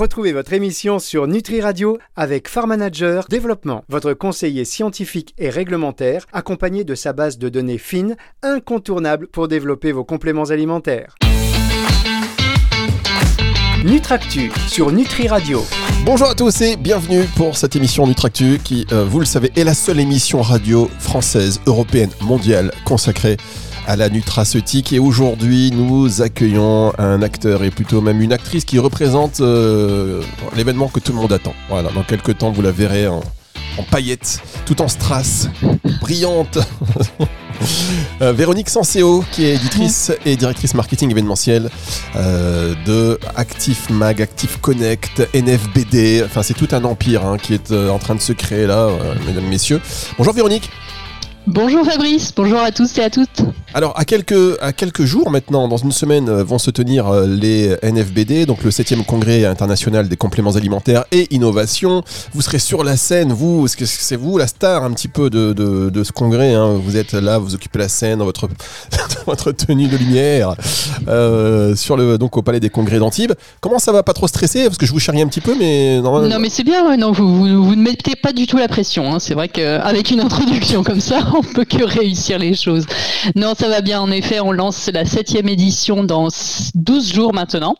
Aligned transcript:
Retrouvez 0.00 0.32
votre 0.32 0.54
émission 0.54 0.98
sur 0.98 1.26
Nutri 1.26 1.60
Radio 1.60 1.98
avec 2.16 2.48
Farm 2.48 2.70
Manager 2.70 3.26
Développement, 3.28 3.84
votre 3.90 4.14
conseiller 4.14 4.64
scientifique 4.64 5.34
et 5.36 5.50
réglementaire, 5.50 6.24
accompagné 6.32 6.84
de 6.84 6.94
sa 6.94 7.12
base 7.12 7.36
de 7.36 7.50
données 7.50 7.76
fines, 7.76 8.16
incontournable 8.42 9.26
pour 9.26 9.46
développer 9.46 9.92
vos 9.92 10.02
compléments 10.02 10.44
alimentaires. 10.44 11.16
Nutractu 13.84 14.50
sur 14.68 14.90
Nutri 14.90 15.28
Radio. 15.28 15.62
Bonjour 16.06 16.30
à 16.30 16.34
tous 16.34 16.62
et 16.62 16.76
bienvenue 16.78 17.24
pour 17.36 17.58
cette 17.58 17.76
émission 17.76 18.06
Nutractu 18.06 18.58
qui, 18.64 18.86
euh, 18.92 19.04
vous 19.04 19.20
le 19.20 19.26
savez, 19.26 19.52
est 19.54 19.64
la 19.64 19.74
seule 19.74 20.00
émission 20.00 20.40
radio 20.40 20.88
française, 20.98 21.60
européenne, 21.66 22.10
mondiale 22.22 22.72
consacrée 22.86 23.36
à 23.86 23.96
la 23.96 24.08
nutraceutique. 24.08 24.92
Et 24.92 24.98
aujourd'hui, 24.98 25.70
nous 25.72 26.22
accueillons 26.22 26.92
un 26.98 27.22
acteur 27.22 27.64
et 27.64 27.70
plutôt 27.70 28.00
même 28.00 28.20
une 28.20 28.32
actrice 28.32 28.64
qui 28.64 28.78
représente 28.78 29.40
euh, 29.40 30.22
l'événement 30.56 30.88
que 30.88 31.00
tout 31.00 31.12
le 31.12 31.18
monde 31.18 31.32
attend. 31.32 31.54
Voilà, 31.68 31.90
dans 31.90 32.02
quelques 32.02 32.38
temps, 32.38 32.50
vous 32.50 32.62
la 32.62 32.72
verrez 32.72 33.06
en, 33.06 33.20
en 33.78 33.82
paillettes, 33.82 34.42
tout 34.66 34.80
en 34.82 34.88
strass, 34.88 35.48
brillante. 36.00 36.58
Euh, 38.22 38.32
Véronique 38.32 38.70
Sanseo, 38.70 39.22
qui 39.32 39.44
est 39.44 39.54
éditrice 39.54 40.12
et 40.24 40.34
directrice 40.36 40.72
marketing 40.72 41.10
événementiel 41.10 41.68
euh, 42.16 42.74
de 42.86 43.18
Active 43.36 43.78
Mag, 43.90 44.22
Active 44.22 44.58
Connect, 44.60 45.28
NFBD. 45.34 46.22
Enfin, 46.24 46.42
c'est 46.42 46.54
tout 46.54 46.68
un 46.72 46.84
empire 46.84 47.26
hein, 47.26 47.36
qui 47.36 47.52
est 47.52 47.70
en 47.70 47.98
train 47.98 48.14
de 48.14 48.20
se 48.20 48.32
créer 48.32 48.66
là, 48.66 48.88
mesdames, 49.26 49.46
messieurs. 49.46 49.82
Bonjour 50.16 50.32
Véronique. 50.32 50.70
Bonjour 51.52 51.84
Fabrice, 51.84 52.32
bonjour 52.36 52.60
à 52.60 52.70
tous 52.70 52.96
et 52.98 53.02
à 53.02 53.10
toutes. 53.10 53.42
Alors, 53.74 53.98
à 53.98 54.04
quelques, 54.04 54.56
à 54.60 54.72
quelques 54.72 55.04
jours 55.04 55.30
maintenant, 55.30 55.66
dans 55.66 55.78
une 55.78 55.90
semaine, 55.90 56.28
euh, 56.28 56.44
vont 56.44 56.58
se 56.58 56.70
tenir 56.70 57.08
euh, 57.08 57.26
les 57.26 57.76
NFBD, 57.82 58.46
donc 58.46 58.62
le 58.62 58.70
7e 58.70 59.04
congrès 59.04 59.44
international 59.44 60.08
des 60.08 60.16
compléments 60.16 60.52
alimentaires 60.52 61.04
et 61.10 61.26
innovation. 61.34 62.04
Vous 62.34 62.42
serez 62.42 62.60
sur 62.60 62.84
la 62.84 62.96
scène, 62.96 63.32
vous, 63.32 63.66
que 63.76 63.84
c'est 63.84 64.14
vous 64.14 64.38
la 64.38 64.46
star 64.46 64.84
un 64.84 64.92
petit 64.92 65.08
peu 65.08 65.28
de, 65.28 65.52
de, 65.52 65.90
de 65.90 66.04
ce 66.04 66.12
congrès 66.12 66.54
hein 66.54 66.74
Vous 66.74 66.96
êtes 66.96 67.14
là, 67.14 67.38
vous 67.38 67.54
occupez 67.56 67.80
la 67.80 67.88
scène 67.88 68.20
dans 68.20 68.24
votre, 68.24 68.46
dans 68.46 68.54
votre 69.26 69.50
tenue 69.50 69.88
de 69.88 69.96
lumière, 69.96 70.54
euh, 71.08 71.74
sur 71.74 71.96
le, 71.96 72.16
donc 72.16 72.36
au 72.36 72.42
Palais 72.42 72.60
des 72.60 72.70
Congrès 72.70 73.00
d'Antibes. 73.00 73.32
Comment 73.60 73.80
ça 73.80 73.90
va 73.90 74.04
Pas 74.04 74.14
trop 74.14 74.28
stressé 74.28 74.64
Parce 74.66 74.78
que 74.78 74.86
je 74.86 74.92
vous 74.92 75.00
charrie 75.00 75.22
un 75.22 75.28
petit 75.28 75.40
peu, 75.40 75.56
mais 75.58 76.00
normalement. 76.00 76.28
Non 76.28 76.38
mais 76.38 76.50
c'est 76.50 76.64
bien, 76.64 76.96
non, 76.96 77.10
vous, 77.10 77.26
vous, 77.28 77.64
vous 77.64 77.74
ne 77.74 77.82
mettez 77.82 78.14
pas 78.14 78.32
du 78.32 78.46
tout 78.46 78.56
la 78.56 78.68
pression. 78.68 79.12
Hein. 79.12 79.18
C'est 79.18 79.34
vrai 79.34 79.48
qu'avec 79.48 80.12
une 80.12 80.20
introduction 80.20 80.84
comme 80.84 81.00
ça, 81.00 81.18
on 81.34 81.39
peut 81.42 81.64
que 81.64 81.82
réussir 81.84 82.38
les 82.38 82.54
choses. 82.54 82.86
Non, 83.34 83.54
ça 83.58 83.68
va 83.68 83.80
bien. 83.80 84.00
En 84.00 84.10
effet, 84.10 84.40
on 84.40 84.52
lance 84.52 84.88
la 84.92 85.04
septième 85.04 85.48
édition 85.48 86.04
dans 86.04 86.28
12 86.74 87.12
jours 87.12 87.34
maintenant. 87.34 87.76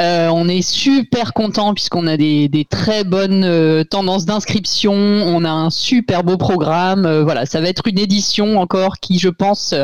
Euh, 0.00 0.28
on 0.28 0.48
est 0.48 0.62
super 0.62 1.32
content 1.32 1.74
puisqu'on 1.74 2.06
a 2.06 2.16
des, 2.16 2.48
des, 2.48 2.64
très 2.64 3.04
bonnes 3.04 3.44
euh, 3.44 3.84
tendances 3.84 4.24
d'inscription, 4.24 4.92
on 4.92 5.44
a 5.44 5.50
un 5.50 5.70
super 5.70 6.24
beau 6.24 6.36
programme. 6.36 7.04
Euh, 7.04 7.22
voilà, 7.22 7.46
ça 7.46 7.60
va 7.60 7.68
être 7.68 7.86
une 7.86 7.98
édition 7.98 8.58
encore 8.58 8.98
qui, 8.98 9.18
je 9.18 9.28
pense, 9.28 9.74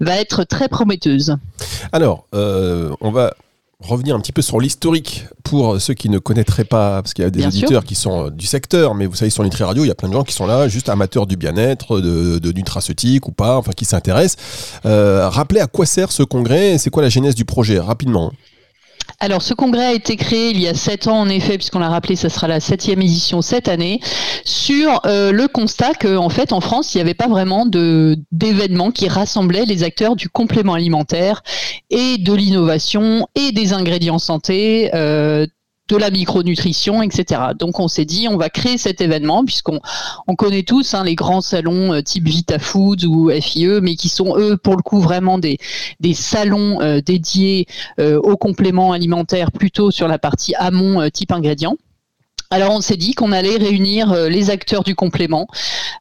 va 0.00 0.16
être 0.16 0.44
très 0.44 0.68
prometteuse. 0.68 1.36
Alors, 1.92 2.26
on 2.32 3.10
va 3.10 3.34
revenir 3.82 4.14
un 4.16 4.20
petit 4.20 4.32
peu 4.32 4.42
sur 4.42 4.60
l'historique 4.60 5.26
pour 5.44 5.80
ceux 5.80 5.94
qui 5.94 6.08
ne 6.08 6.18
connaîtraient 6.18 6.64
pas, 6.64 7.02
parce 7.02 7.14
qu'il 7.14 7.24
y 7.24 7.26
a 7.26 7.30
des 7.30 7.40
Bien 7.40 7.48
auditeurs 7.48 7.82
sûr. 7.82 7.84
qui 7.84 7.94
sont 7.94 8.30
du 8.30 8.46
secteur, 8.46 8.94
mais 8.94 9.06
vous 9.06 9.14
savez, 9.16 9.30
sur 9.30 9.42
Nutri 9.44 9.64
Radio, 9.64 9.84
il 9.84 9.88
y 9.88 9.90
a 9.90 9.94
plein 9.94 10.08
de 10.08 10.14
gens 10.14 10.24
qui 10.24 10.32
sont 10.32 10.46
là, 10.46 10.68
juste 10.68 10.88
amateurs 10.88 11.26
du 11.26 11.36
bien-être, 11.36 12.00
de, 12.00 12.38
de 12.38 12.52
nutraceutique 12.52 13.26
ou 13.28 13.32
pas, 13.32 13.56
enfin 13.58 13.72
qui 13.72 13.84
s'intéressent. 13.84 14.36
Euh, 14.86 15.28
rappelez 15.28 15.60
à 15.60 15.66
quoi 15.66 15.84
sert 15.86 16.12
ce 16.12 16.22
congrès 16.22 16.72
et 16.72 16.78
c'est 16.78 16.90
quoi 16.90 17.02
la 17.02 17.08
genèse 17.08 17.34
du 17.34 17.44
projet, 17.44 17.78
rapidement. 17.78 18.32
Alors, 19.20 19.42
ce 19.42 19.54
congrès 19.54 19.86
a 19.86 19.92
été 19.92 20.16
créé 20.16 20.50
il 20.50 20.60
y 20.60 20.68
a 20.68 20.74
sept 20.74 21.06
ans, 21.06 21.20
en 21.20 21.28
effet, 21.28 21.56
puisqu'on 21.56 21.78
l'a 21.78 21.88
rappelé, 21.88 22.16
ça 22.16 22.28
sera 22.28 22.48
la 22.48 22.60
septième 22.60 23.00
édition 23.02 23.42
cette 23.42 23.68
année, 23.68 24.00
sur 24.44 25.00
euh, 25.06 25.32
le 25.32 25.48
constat 25.48 25.94
qu'en 25.94 26.28
fait, 26.28 26.52
en 26.52 26.60
France, 26.60 26.94
il 26.94 26.98
n'y 26.98 27.02
avait 27.02 27.14
pas 27.14 27.28
vraiment 27.28 27.66
d'événements 27.66 28.90
qui 28.90 29.08
rassemblaient 29.08 29.64
les 29.64 29.82
acteurs 29.84 30.16
du 30.16 30.28
complément 30.28 30.74
alimentaire 30.74 31.42
et 31.90 32.18
de 32.18 32.32
l'innovation 32.32 33.28
et 33.34 33.52
des 33.52 33.72
ingrédients 33.72 34.18
santé. 34.18 34.90
Euh, 34.94 35.46
de 35.96 36.00
la 36.02 36.10
micronutrition, 36.10 37.02
etc. 37.02 37.40
Donc 37.58 37.78
on 37.78 37.88
s'est 37.88 38.04
dit, 38.04 38.26
on 38.28 38.36
va 38.36 38.48
créer 38.50 38.78
cet 38.78 39.00
événement, 39.00 39.44
puisqu'on 39.44 39.80
on 40.26 40.34
connaît 40.34 40.62
tous 40.62 40.94
hein, 40.94 41.04
les 41.04 41.14
grands 41.14 41.40
salons 41.40 41.92
euh, 41.92 42.00
type 42.00 42.26
VitaFoods 42.26 43.04
ou 43.04 43.30
FIE, 43.40 43.80
mais 43.82 43.94
qui 43.96 44.08
sont 44.08 44.36
eux, 44.36 44.56
pour 44.56 44.76
le 44.76 44.82
coup, 44.82 45.00
vraiment 45.00 45.38
des, 45.38 45.58
salons 46.14 46.80
euh, 46.80 47.00
dédiés 47.00 47.66
euh, 48.00 48.18
aux 48.20 48.36
compléments 48.36 48.92
alimentaires, 48.92 49.52
plutôt 49.52 49.90
sur 49.90 50.08
la 50.08 50.18
partie 50.18 50.54
amont 50.54 51.08
type 51.10 51.32
ingrédients. 51.32 51.76
Alors 52.50 52.72
on 52.72 52.80
s'est 52.82 52.98
dit 52.98 53.14
qu'on 53.14 53.32
allait 53.32 53.56
réunir 53.56 54.14
les 54.28 54.50
acteurs 54.50 54.82
du 54.84 54.94
complément 54.94 55.46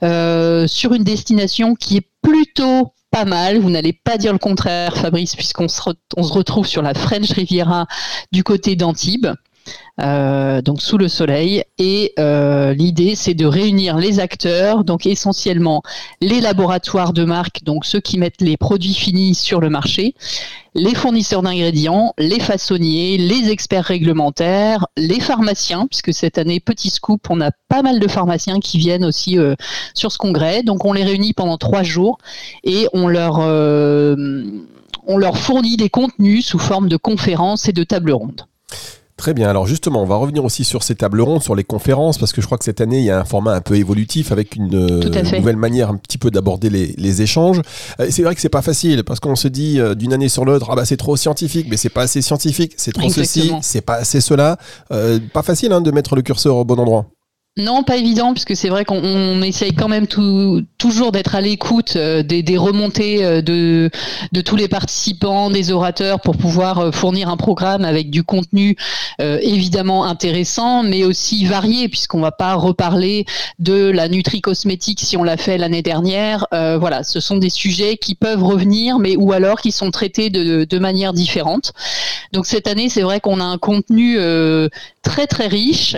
sur 0.01 0.93
une 0.93 1.03
destination 1.03 1.75
qui 1.75 1.97
est 1.97 2.07
plutôt 2.21 2.91
pas 3.09 3.23
mal, 3.23 3.59
vous 3.59 3.69
n'allez 3.69 3.93
pas 3.93 4.17
dire 4.17 4.33
le 4.33 4.39
contraire 4.39 4.97
Fabrice, 4.97 5.35
puisqu'on 5.35 5.69
se 5.69 5.81
retrouve 6.17 6.67
sur 6.67 6.81
la 6.81 6.93
French 6.93 7.31
Riviera 7.31 7.87
du 8.33 8.43
côté 8.43 8.75
d'Antibes. 8.75 9.27
Euh, 10.01 10.61
donc 10.61 10.81
sous 10.81 10.97
le 10.97 11.07
soleil. 11.07 11.63
Et 11.77 12.13
euh, 12.17 12.73
l'idée 12.73 13.15
c'est 13.15 13.33
de 13.33 13.45
réunir 13.45 13.97
les 13.97 14.19
acteurs 14.19 14.83
donc 14.83 15.05
essentiellement 15.05 15.83
les 16.21 16.41
laboratoires 16.41 17.13
de 17.13 17.23
marque 17.23 17.63
donc 17.63 17.85
ceux 17.85 17.99
qui 17.99 18.17
mettent 18.17 18.41
les 18.41 18.57
produits 18.57 18.93
finis 18.93 19.35
sur 19.35 19.59
le 19.59 19.69
marché 19.69 20.15
les 20.73 20.95
fournisseurs 20.95 21.41
d'ingrédients 21.41 22.13
les 22.17 22.39
façonniers 22.39 23.17
les 23.17 23.49
experts 23.49 23.83
réglementaires 23.83 24.87
les 24.97 25.19
pharmaciens 25.19 25.87
puisque 25.87 26.13
cette 26.13 26.37
année 26.37 26.59
petit 26.59 26.89
scoop 26.89 27.29
on 27.29 27.41
a 27.41 27.51
pas 27.67 27.81
mal 27.81 27.99
de 27.99 28.07
pharmaciens 28.07 28.59
qui 28.59 28.77
viennent 28.77 29.05
aussi 29.05 29.37
euh, 29.37 29.55
sur 29.93 30.11
ce 30.11 30.17
congrès. 30.17 30.63
Donc 30.63 30.85
on 30.85 30.93
les 30.93 31.03
réunit 31.03 31.33
pendant 31.33 31.57
trois 31.57 31.83
jours 31.83 32.17
et 32.63 32.87
on 32.93 33.07
leur 33.07 33.39
on 35.07 35.17
leur 35.17 35.37
fournit 35.37 35.77
des 35.77 35.89
contenus 35.89 36.45
sous 36.45 36.59
forme 36.59 36.87
de 36.87 36.97
conférences 36.97 37.67
et 37.67 37.73
de 37.73 37.83
tables 37.83 38.13
rondes 38.13 38.45
Très 39.21 39.35
bien, 39.35 39.51
alors 39.51 39.67
justement, 39.67 40.01
on 40.01 40.07
va 40.07 40.15
revenir 40.15 40.43
aussi 40.43 40.63
sur 40.63 40.81
ces 40.81 40.95
tables 40.95 41.21
rondes, 41.21 41.43
sur 41.43 41.53
les 41.53 41.63
conférences, 41.63 42.17
parce 42.17 42.33
que 42.33 42.41
je 42.41 42.47
crois 42.47 42.57
que 42.57 42.63
cette 42.63 42.81
année, 42.81 42.97
il 42.97 43.05
y 43.05 43.11
a 43.11 43.19
un 43.19 43.23
format 43.23 43.53
un 43.53 43.61
peu 43.61 43.75
évolutif 43.75 44.31
avec 44.31 44.55
une 44.55 44.73
euh, 44.73 45.37
nouvelle 45.37 45.57
manière 45.57 45.91
un 45.91 45.97
petit 45.97 46.17
peu 46.17 46.31
d'aborder 46.31 46.71
les, 46.71 46.95
les 46.97 47.21
échanges. 47.21 47.61
Euh, 47.99 48.07
c'est 48.09 48.23
vrai 48.23 48.33
que 48.33 48.41
c'est 48.41 48.49
pas 48.49 48.63
facile, 48.63 49.03
parce 49.03 49.19
qu'on 49.19 49.35
se 49.35 49.47
dit 49.47 49.79
euh, 49.79 49.93
d'une 49.93 50.11
année 50.11 50.27
sur 50.27 50.43
l'autre, 50.43 50.69
ah 50.71 50.75
bah 50.75 50.85
c'est 50.85 50.97
trop 50.97 51.17
scientifique, 51.17 51.67
mais 51.69 51.77
c'est 51.77 51.89
pas 51.89 52.01
assez 52.01 52.23
scientifique, 52.23 52.73
c'est 52.77 52.93
trop 52.93 53.09
ceci, 53.09 53.51
c'est 53.61 53.81
pas 53.81 53.97
assez 53.97 54.21
cela. 54.21 54.57
Euh, 54.91 55.19
pas 55.31 55.43
facile 55.43 55.71
hein, 55.71 55.81
de 55.81 55.91
mettre 55.91 56.15
le 56.15 56.23
curseur 56.23 56.55
au 56.55 56.65
bon 56.65 56.79
endroit. 56.79 57.05
Non, 57.57 57.83
pas 57.83 57.97
évident, 57.97 58.31
puisque 58.31 58.55
c'est 58.55 58.69
vrai 58.69 58.85
qu'on 58.85 59.03
on 59.03 59.41
essaye 59.41 59.73
quand 59.73 59.89
même 59.89 60.07
toujours 60.07 61.11
d'être 61.11 61.35
à 61.35 61.41
l'écoute 61.41 61.97
euh, 61.97 62.23
des, 62.23 62.57
remontées 62.57 63.25
euh, 63.25 63.41
de, 63.41 63.91
tous 64.41 64.55
les 64.55 64.69
participants, 64.69 65.49
des 65.49 65.69
orateurs, 65.73 66.21
pour 66.21 66.37
pouvoir 66.37 66.79
euh, 66.79 66.91
fournir 66.93 67.27
un 67.27 67.35
programme 67.35 67.83
avec 67.83 68.09
du 68.09 68.23
contenu 68.23 68.77
évidemment 69.19 70.05
intéressant, 70.05 70.81
mais 70.81 71.03
aussi 71.03 71.45
varié, 71.45 71.89
puisqu'on 71.89 72.21
va 72.21 72.31
pas 72.31 72.55
reparler 72.55 73.25
de 73.59 73.91
la 73.91 74.07
nutri-cosmétique 74.07 74.99
si 74.99 75.15
on 75.15 75.23
l'a 75.23 75.37
fait 75.37 75.59
l'année 75.59 75.83
dernière. 75.83 76.47
Voilà, 76.51 77.03
ce 77.03 77.19
sont 77.19 77.37
des 77.37 77.51
sujets 77.51 77.97
qui 77.97 78.15
peuvent 78.15 78.43
revenir, 78.43 78.97
mais 78.97 79.15
ou 79.15 79.31
alors 79.31 79.61
qui 79.61 79.71
sont 79.71 79.91
traités 79.91 80.31
de, 80.31 80.79
manière 80.79 81.13
différente. 81.13 81.73
Donc 82.33 82.47
cette 82.47 82.65
année, 82.65 82.89
c'est 82.89 83.03
vrai 83.03 83.19
qu'on 83.19 83.39
a 83.39 83.43
un 83.43 83.59
contenu 83.59 84.17
très 85.03 85.27
très 85.27 85.47
riche 85.47 85.95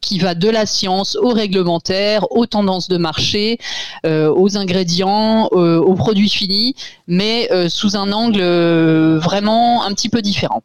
qui 0.00 0.18
va 0.18 0.34
de 0.34 0.48
la 0.48 0.59
science 0.66 1.16
au 1.16 1.28
réglementaire, 1.28 2.30
aux 2.32 2.46
tendances 2.46 2.88
de 2.88 2.96
marché, 2.96 3.58
euh, 4.06 4.32
aux 4.34 4.56
ingrédients, 4.56 5.48
euh, 5.52 5.78
aux 5.78 5.94
produits 5.94 6.28
finis, 6.28 6.74
mais 7.06 7.48
euh, 7.52 7.68
sous 7.68 7.96
un 7.96 8.12
angle 8.12 8.40
euh, 8.40 9.18
vraiment 9.20 9.84
un 9.84 9.92
petit 9.92 10.08
peu 10.08 10.22
différent. 10.22 10.62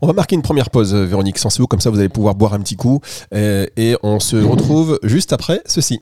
On 0.00 0.06
va 0.06 0.12
marquer 0.12 0.34
une 0.34 0.42
première 0.42 0.70
pause, 0.70 0.94
Véronique 0.94 1.38
Senseo, 1.38 1.66
comme 1.66 1.80
ça 1.80 1.90
vous 1.90 1.98
allez 1.98 2.08
pouvoir 2.08 2.34
boire 2.34 2.54
un 2.54 2.60
petit 2.60 2.76
coup, 2.76 3.00
euh, 3.34 3.66
et 3.76 3.96
on 4.02 4.20
se 4.20 4.36
retrouve 4.36 4.98
juste 5.02 5.32
après 5.32 5.60
ceci. 5.66 6.00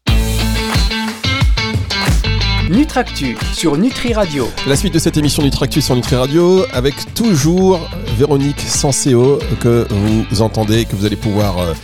Nutractu 2.69 3.39
sur 3.55 3.77
Nutri 3.77 4.13
Radio. 4.13 4.49
La 4.67 4.75
suite 4.75 4.93
de 4.93 4.99
cette 4.99 5.17
émission 5.17 5.41
Nutractus 5.45 5.85
sur 5.85 5.95
Nutri 5.95 6.17
Radio 6.17 6.65
avec 6.73 6.95
toujours 7.15 7.79
Véronique 8.19 8.61
Sanseo 8.61 9.39
que 9.61 9.87
vous 10.31 10.43
entendez, 10.43 10.85
que 10.85 10.97
vous 10.97 11.07
allez 11.07 11.15
pouvoir 11.15 11.59
euh, 11.59 11.75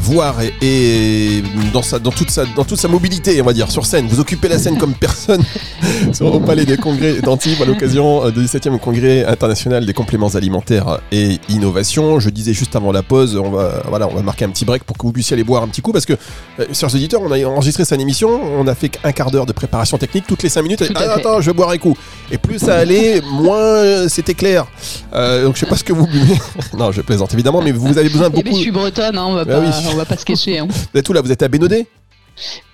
voir 0.00 0.36
et, 0.62 1.42
dans, 1.72 1.82
sa, 1.82 1.98
dans, 1.98 2.10
toute 2.10 2.30
sa, 2.30 2.44
dans 2.56 2.64
toute 2.64 2.78
sa 2.78 2.88
mobilité, 2.88 3.40
on 3.40 3.44
va 3.44 3.52
dire, 3.52 3.70
sur 3.70 3.86
scène. 3.86 4.06
Vous 4.08 4.20
occupez 4.20 4.48
la 4.48 4.58
scène 4.58 4.78
comme 4.78 4.94
personne 4.94 5.42
au 6.20 6.40
Palais 6.40 6.64
des 6.64 6.76
Congrès 6.76 7.20
d'Antibes 7.20 7.60
à 7.62 7.64
l'occasion 7.64 8.28
du 8.30 8.40
17e 8.40 8.78
Congrès 8.78 9.24
international 9.24 9.86
des 9.86 9.92
compléments 9.92 10.28
alimentaires 10.28 11.00
et 11.12 11.38
innovation. 11.48 12.20
Je 12.20 12.30
disais 12.30 12.52
juste 12.52 12.74
avant 12.76 12.92
la 12.92 13.02
pause, 13.02 13.36
on 13.36 13.50
va, 13.50 13.82
voilà, 13.88 14.08
on 14.08 14.14
va 14.14 14.22
marquer 14.22 14.44
un 14.44 14.50
petit 14.50 14.64
break 14.64 14.84
pour 14.84 14.96
que 14.96 15.02
vous 15.02 15.12
puissiez 15.12 15.34
aller 15.34 15.44
boire 15.44 15.62
un 15.62 15.68
petit 15.68 15.82
coup 15.82 15.92
parce 15.92 16.06
que, 16.06 16.14
euh, 16.58 16.66
chers 16.72 16.94
auditeurs, 16.94 17.20
on 17.22 17.30
a 17.30 17.44
enregistré 17.44 17.84
cette 17.84 18.00
émission, 18.00 18.40
on 18.58 18.66
a 18.66 18.74
fait 18.74 18.88
qu'un 18.88 19.12
quart 19.12 19.30
d'heure 19.30 19.46
de 19.46 19.52
préparation 19.52 19.98
technique, 19.98 20.26
toutes 20.26 20.42
les 20.42 20.48
5 20.48 20.62
minutes. 20.62 20.84
Ah, 20.94 21.14
attends, 21.14 21.40
je 21.40 21.50
vais 21.50 21.54
boire 21.54 21.70
un 21.70 21.78
coup. 21.78 21.96
Et 22.30 22.38
plus 22.38 22.58
ça 22.58 22.76
allait, 22.76 23.20
moins 23.20 24.08
c'était 24.08 24.34
clair. 24.34 24.66
Euh, 25.14 25.44
donc 25.44 25.56
je 25.56 25.60
sais 25.60 25.66
pas 25.66 25.76
ce 25.76 25.84
que 25.84 25.92
vous 25.92 26.06
buvez. 26.06 26.38
non, 26.78 26.92
je 26.92 27.00
plaisante 27.02 27.32
évidemment, 27.34 27.62
mais 27.62 27.72
vous 27.72 27.98
avez 27.98 28.08
besoin 28.08 28.30
de 28.30 28.34
beaucoup. 28.34 28.48
Eh 28.48 28.50
ben, 28.50 28.56
je 28.56 28.62
suis 28.62 28.70
bretonne, 28.70 29.18
hein, 29.18 29.26
on 29.26 29.34
va 29.34 29.44
bah 29.44 29.60
pas 29.60 29.60
on 29.92 29.96
va 29.96 30.04
pas 30.04 30.16
se 30.16 30.24
cacher. 30.24 30.58
Hein. 30.58 30.68
Vous 30.68 30.98
êtes 30.98 31.08
où 31.08 31.12
là? 31.12 31.20
Vous 31.20 31.32
êtes 31.32 31.42
à 31.42 31.48
Bénodet 31.48 31.86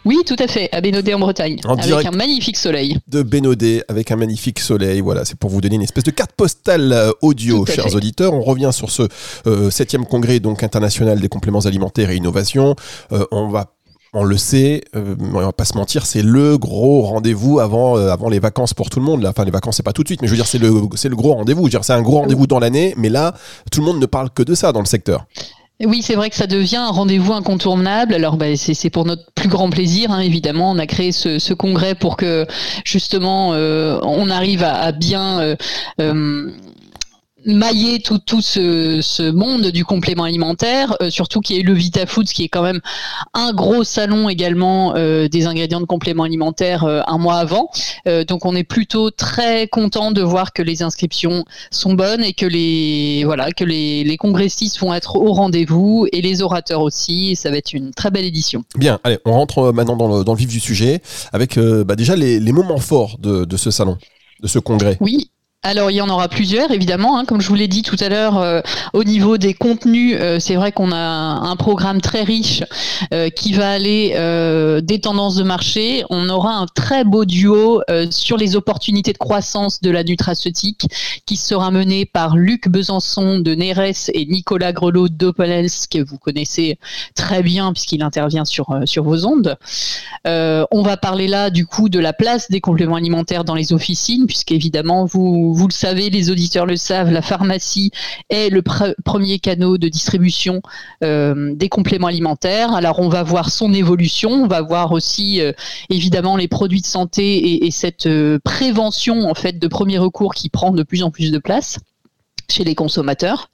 oui, 0.05 0.19
tout 0.25 0.37
à 0.39 0.47
fait, 0.47 0.69
à 0.73 0.81
Bénodet 0.81 1.15
en 1.15 1.19
Bretagne, 1.19 1.59
avec 1.65 2.07
un 2.07 2.13
magnifique 2.13 2.57
soleil. 2.57 2.99
De 3.09 3.23
Bénodet, 3.23 3.83
avec 3.89 4.13
un 4.13 4.17
magnifique 4.17 4.61
soleil. 4.61 5.01
Voilà, 5.01 5.25
c'est 5.25 5.37
pour 5.37 5.51
vous 5.51 5.61
donner 5.61 5.75
une 5.75 5.83
espèce 5.83 6.05
de 6.05 6.13
carte 6.13 6.31
postale 6.33 6.93
euh, 6.93 7.11
audio, 7.23 7.67
chers 7.67 7.93
auditeurs. 7.95 8.33
On 8.33 8.43
revient 8.43 8.71
sur 8.73 8.91
ce 8.91 9.09
euh, 9.49 9.71
septième 9.71 10.07
congrès 10.07 10.39
donc 10.39 10.63
international 10.63 11.19
des 11.19 11.29
compléments 11.29 11.61
alimentaires 11.61 12.11
et 12.11 12.17
innovation. 12.17 12.77
Euh, 13.11 13.25
on 13.33 13.49
va 13.49 13.73
on 14.13 14.25
le 14.25 14.39
sait, 14.39 14.83
on 14.95 15.41
va 15.41 15.53
pas 15.53 15.67
se 15.67 15.77
mentir, 15.77 16.07
c'est 16.07 16.23
le 16.23 16.57
gros 16.57 17.03
rendez-vous 17.03 17.61
avant, 17.61 17.97
avant 17.97 18.31
les 18.31 18.39
vacances 18.39 18.73
pour 18.73 18.89
tout 18.89 18.99
le 18.99 19.05
monde. 19.05 19.23
Là. 19.23 19.29
Enfin, 19.31 19.45
les 19.45 19.51
vacances, 19.51 19.77
c'est 19.77 19.83
pas 19.83 19.93
tout 19.93 20.05
de 20.05 20.09
suite, 20.09 20.23
mais 20.23 20.29
je 20.29 20.33
veux 20.33 20.39
dire, 20.39 20.47
c'est 20.47 20.59
le, 20.59 20.73
c'est 20.95 21.11
le 21.11 21.17
gros 21.17 21.35
rendez-vous. 21.35 21.69
C'est 21.69 21.93
un 21.93 22.01
gros 22.01 22.21
rendez-vous 22.21 22.47
dans 22.47 22.59
l'année, 22.59 22.95
mais 22.97 23.11
là, 23.11 23.35
tout 23.71 23.81
le 23.81 23.87
monde 23.87 23.99
ne 23.99 24.07
parle 24.07 24.31
que 24.31 24.43
de 24.43 24.55
ça 24.55 24.73
dans 24.73 24.81
le 24.81 24.87
secteur. 24.87 25.27
Oui, 25.85 26.01
c'est 26.01 26.15
vrai 26.15 26.31
que 26.31 26.37
ça 26.37 26.47
devient 26.47 26.77
un 26.77 26.91
rendez-vous 26.91 27.35
incontournable. 27.35 28.15
Alors, 28.15 28.39
bah, 28.39 28.57
c'est 28.57 28.89
pour 28.89 29.05
notre 29.05 29.31
plus 29.33 29.49
grand 29.49 29.69
plaisir, 29.69 30.11
hein, 30.11 30.21
évidemment. 30.21 30.71
On 30.71 30.79
a 30.79 30.87
créé 30.87 31.13
ce, 31.13 31.53
congrès 31.53 31.95
pour 31.95 32.17
que 32.17 32.47
justement 32.85 33.53
euh, 33.53 33.99
on 34.03 34.31
arrive 34.31 34.63
à, 34.63 34.91
bien 34.93 35.39
euh, 35.41 35.57
euh, 36.01 36.51
mailler 37.47 38.01
tout, 38.01 38.19
tout 38.19 38.43
ce, 38.43 39.01
ce, 39.01 39.31
monde 39.31 39.67
du 39.69 39.85
complément 39.85 40.25
alimentaire, 40.25 40.97
euh, 41.01 41.11
surtout 41.11 41.41
qu'il 41.41 41.57
y 41.57 41.59
a 41.59 41.63
eu 41.63 41.65
le 41.65 41.73
VitaFoods 41.73 42.25
qui 42.25 42.45
est 42.45 42.49
quand 42.49 42.63
même 42.63 42.81
un 43.35 43.53
gros 43.53 43.85
salon 43.85 44.29
également 44.29 44.95
euh, 44.97 45.29
des 45.29 45.47
ingrédients 45.47 45.81
de 45.81 45.87
complément 45.87 46.25
alimentaire 46.25 46.85
euh, 46.85 47.03
un 47.07 47.19
mois 47.19 47.37
avant. 47.37 47.71
donc 48.29 48.45
on 48.45 48.55
est 48.55 48.65
plutôt 48.65 49.11
très 49.11 49.69
content 49.69 50.11
de 50.11 50.23
voir 50.23 50.53
que 50.53 50.63
les 50.63 50.83
inscriptions 50.83 51.45
sont 51.71 51.95
bonnes 51.95 52.25
et 52.25 52.33
que 52.33 52.47
les 52.47 53.23
voilà 53.25 53.53
que 53.53 53.65
les, 53.65 54.03
les 54.05 54.17
congressistes 54.17 54.79
vont 54.81 54.93
être 54.93 55.17
au 55.17 55.33
rendez-vous 55.33 56.07
et 56.13 56.21
les 56.23 56.43
orateurs 56.43 56.83
aussi. 56.83 57.37
ça 57.37 57.51
va 57.51 57.59
être 57.59 57.73
une 57.73 57.93
très 57.93 58.11
belle 58.11 58.25
édition. 58.25 58.65
Bien, 58.77 58.99
allez, 59.05 59.19
on 59.25 59.33
rentre 59.33 59.73
maintenant 59.73 59.97
dans 59.97 60.19
le, 60.19 60.25
dans 60.25 60.33
le 60.33 60.39
vif 60.39 60.49
du 60.49 60.61
sujet 60.61 61.01
avec 61.33 61.59
bah 61.59 61.97
déjà 61.97 62.17
les, 62.17 62.41
les 62.41 62.53
moments 62.53 62.79
forts 62.79 63.19
de, 63.19 63.45
de 63.45 63.57
ce 63.57 63.71
salon, 63.71 63.97
de 64.41 64.49
ce 64.49 64.59
congrès. 64.59 64.97
Oui, 65.01 65.31
alors 65.67 65.91
il 65.91 65.95
y 65.95 66.01
en 66.01 66.09
aura 66.09 66.29
plusieurs 66.29 66.71
évidemment, 66.71 67.19
hein. 67.19 67.25
comme 67.25 67.41
je 67.41 67.49
vous 67.49 67.57
l'ai 67.57 67.67
dit 67.67 67.83
tout 67.83 67.97
à 67.99 68.09
l'heure, 68.09 68.39
euh, 68.39 68.61
au 68.93 69.03
niveau 69.03 69.37
des 69.37 69.53
contenus, 69.53 70.17
euh, 70.19 70.39
c'est 70.39 70.55
vrai 70.55 70.71
qu'on 70.71 70.93
a 70.93 70.97
un 70.97 71.57
programme 71.57 72.01
très 72.01 72.23
riche 72.23 72.63
euh, 73.13 73.31
qui 73.31 73.53
va 73.53 73.71
aller 73.71 74.15
des 74.83 75.01
tendances 75.01 75.35
de 75.35 75.43
marché. 75.43 76.05
On 76.11 76.29
aura 76.29 76.55
un 76.55 76.67
très 76.67 77.05
beau 77.05 77.25
duo 77.25 77.83
sur 78.11 78.37
les 78.37 78.57
opportunités 78.57 79.13
de 79.13 79.19
croissance 79.19 79.81
de 79.81 79.91
la 79.91 80.05
nutraceutique 80.05 80.87
qui 81.27 81.37
sera 81.37 81.71
mené 81.71 82.07
par 82.07 82.37
Luc 82.37 82.69
Besançon 82.69 83.41
de 83.41 83.55
Neres 83.55 84.11
et 84.13 84.27
Nicolas 84.27 84.73
Grelot 84.73 85.09
d'Opelels 85.09 85.71
que 85.91 86.03
vous 86.03 86.19
connaissez 86.19 86.79
très 87.15 87.43
bien 87.43 87.73
puisqu'il 87.73 88.03
intervient 88.03 88.45
sur, 88.45 88.79
sur 88.85 89.05
vos 89.05 89.27
ondes. 89.27 89.57
on 90.25 90.83
va 90.83 90.97
parler 90.97 91.27
là 91.27 91.51
du 91.51 91.67
coup 91.67 91.89
de 91.89 91.99
la 91.99 92.13
place 92.13 92.51
des 92.51 92.61
compléments 92.61 92.97
alimentaires 92.97 93.45
dans 93.45 93.55
les 93.55 93.73
officines 93.73 94.27
puisqu'évidemment 94.27 95.05
vous 95.05 95.56
vous 95.57 95.67
le 95.67 95.73
savez, 95.73 96.11
les 96.11 96.31
auditeurs 96.31 96.67
le 96.67 96.77
savent, 96.77 97.11
la 97.11 97.23
pharmacie 97.23 97.91
est 98.29 98.51
le 98.51 98.63
premier 98.63 99.39
canal 99.39 99.79
de 99.79 99.89
distribution 99.89 100.61
euh, 101.03 101.55
des 101.55 101.71
compléments 101.71 102.09
alimentaires. 102.09 102.75
Alors 102.75 102.99
on 102.99 103.09
va 103.09 103.23
voir 103.23 103.51
son 103.51 103.73
évolution, 103.73 104.31
on 104.31 104.47
va 104.47 104.61
voir 104.61 104.93
aussi 104.93 105.41
euh, 105.41 105.53
évidemment 105.89 106.37
les 106.37 106.47
produits 106.47 106.83
de 106.83 106.87
santé 106.87 107.65
et, 107.67 107.71
cette 107.71 108.07
euh, 108.07 108.39
prévention 108.45 109.29
en 109.29 109.35
fait 109.35 109.59
de 109.59 109.69
premier 109.69 109.99
recours 109.99 110.35
qui 110.35 110.51
prend 110.51 110.73
de 110.73 110.83
plus 110.83 111.03
en 111.03 111.11
plus 111.11 111.33
de 111.33 111.39
place 111.39 111.79
chez 112.51 112.65
les 112.65 112.75
consommateurs. 112.75 113.51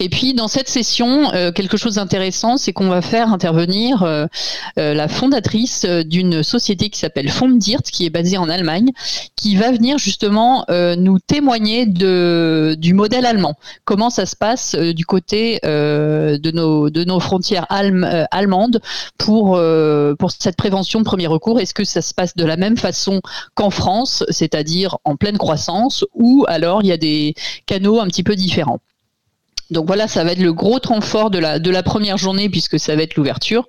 Et 0.00 0.08
puis 0.08 0.34
dans 0.34 0.48
cette 0.48 0.68
session, 0.68 1.32
euh, 1.34 1.52
quelque 1.52 1.76
chose 1.76 1.96
d'intéressant, 1.96 2.56
c'est 2.56 2.72
qu'on 2.72 2.88
va 2.88 3.02
faire 3.02 3.32
intervenir 3.32 4.02
euh, 4.02 4.26
euh, 4.78 4.94
la 4.94 5.08
fondatrice 5.08 5.84
d'une 5.84 6.42
société 6.42 6.90
qui 6.90 6.98
s'appelle 6.98 7.30
Fondirt, 7.30 7.82
qui 7.82 8.06
est 8.06 8.10
basée 8.10 8.38
en 8.38 8.48
Allemagne, 8.48 8.90
qui 9.36 9.56
va 9.56 9.72
venir 9.72 9.98
justement 9.98 10.64
nous 10.68 11.18
témoigner 11.18 11.86
de, 11.86 12.76
du 12.78 12.94
modèle 12.94 13.26
allemand. 13.26 13.54
Comment 13.84 14.10
ça 14.10 14.26
se 14.26 14.36
passe 14.36 14.74
du 14.74 15.04
côté 15.04 15.58
de, 15.62 16.50
nos, 16.50 16.90
de 16.90 17.04
nos 17.04 17.20
frontières 17.20 17.66
allemandes 17.68 18.80
pour, 19.16 19.60
pour 20.18 20.30
cette 20.30 20.56
prévention 20.56 21.00
de 21.00 21.04
premier 21.04 21.26
recours? 21.26 21.60
Est-ce 21.60 21.74
que 21.74 21.84
ça 21.84 22.02
se 22.02 22.14
passe 22.14 22.36
de 22.36 22.44
la 22.44 22.56
même 22.56 22.76
façon 22.76 23.20
qu'en 23.54 23.70
France, 23.70 24.24
c'est-à-dire 24.28 24.98
en 25.04 25.16
pleine 25.16 25.38
croissance, 25.38 26.04
ou 26.14 26.44
alors 26.48 26.82
il 26.82 26.88
y 26.88 26.92
a 26.92 26.96
des 26.96 27.34
canaux 27.66 28.00
un 28.00 28.06
petit 28.06 28.22
peu 28.22 28.27
différent. 28.34 28.80
Donc 29.70 29.86
voilà, 29.86 30.08
ça 30.08 30.24
va 30.24 30.32
être 30.32 30.40
le 30.40 30.52
gros 30.52 30.78
temps 30.78 31.00
fort 31.02 31.30
de 31.30 31.38
la, 31.38 31.82
première 31.82 32.16
journée 32.16 32.48
puisque 32.48 32.80
ça 32.80 32.96
va 32.96 33.02
être 33.02 33.16
l'ouverture, 33.16 33.66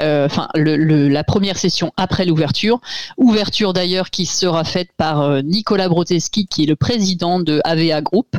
euh, 0.00 0.26
enfin 0.26 0.48
la 0.54 1.24
première 1.24 1.56
session 1.56 1.92
après 1.96 2.26
l'ouverture. 2.26 2.80
Ouverture 3.16 3.72
d'ailleurs 3.72 4.10
qui 4.10 4.26
sera 4.26 4.64
faite 4.64 4.90
par 4.96 5.22
euh, 5.22 5.40
Nicolas 5.40 5.88
Broteski 5.88 6.46
qui 6.46 6.64
est 6.64 6.66
le 6.66 6.76
président 6.76 7.40
de 7.40 7.60
AVA 7.64 8.02
Group. 8.02 8.36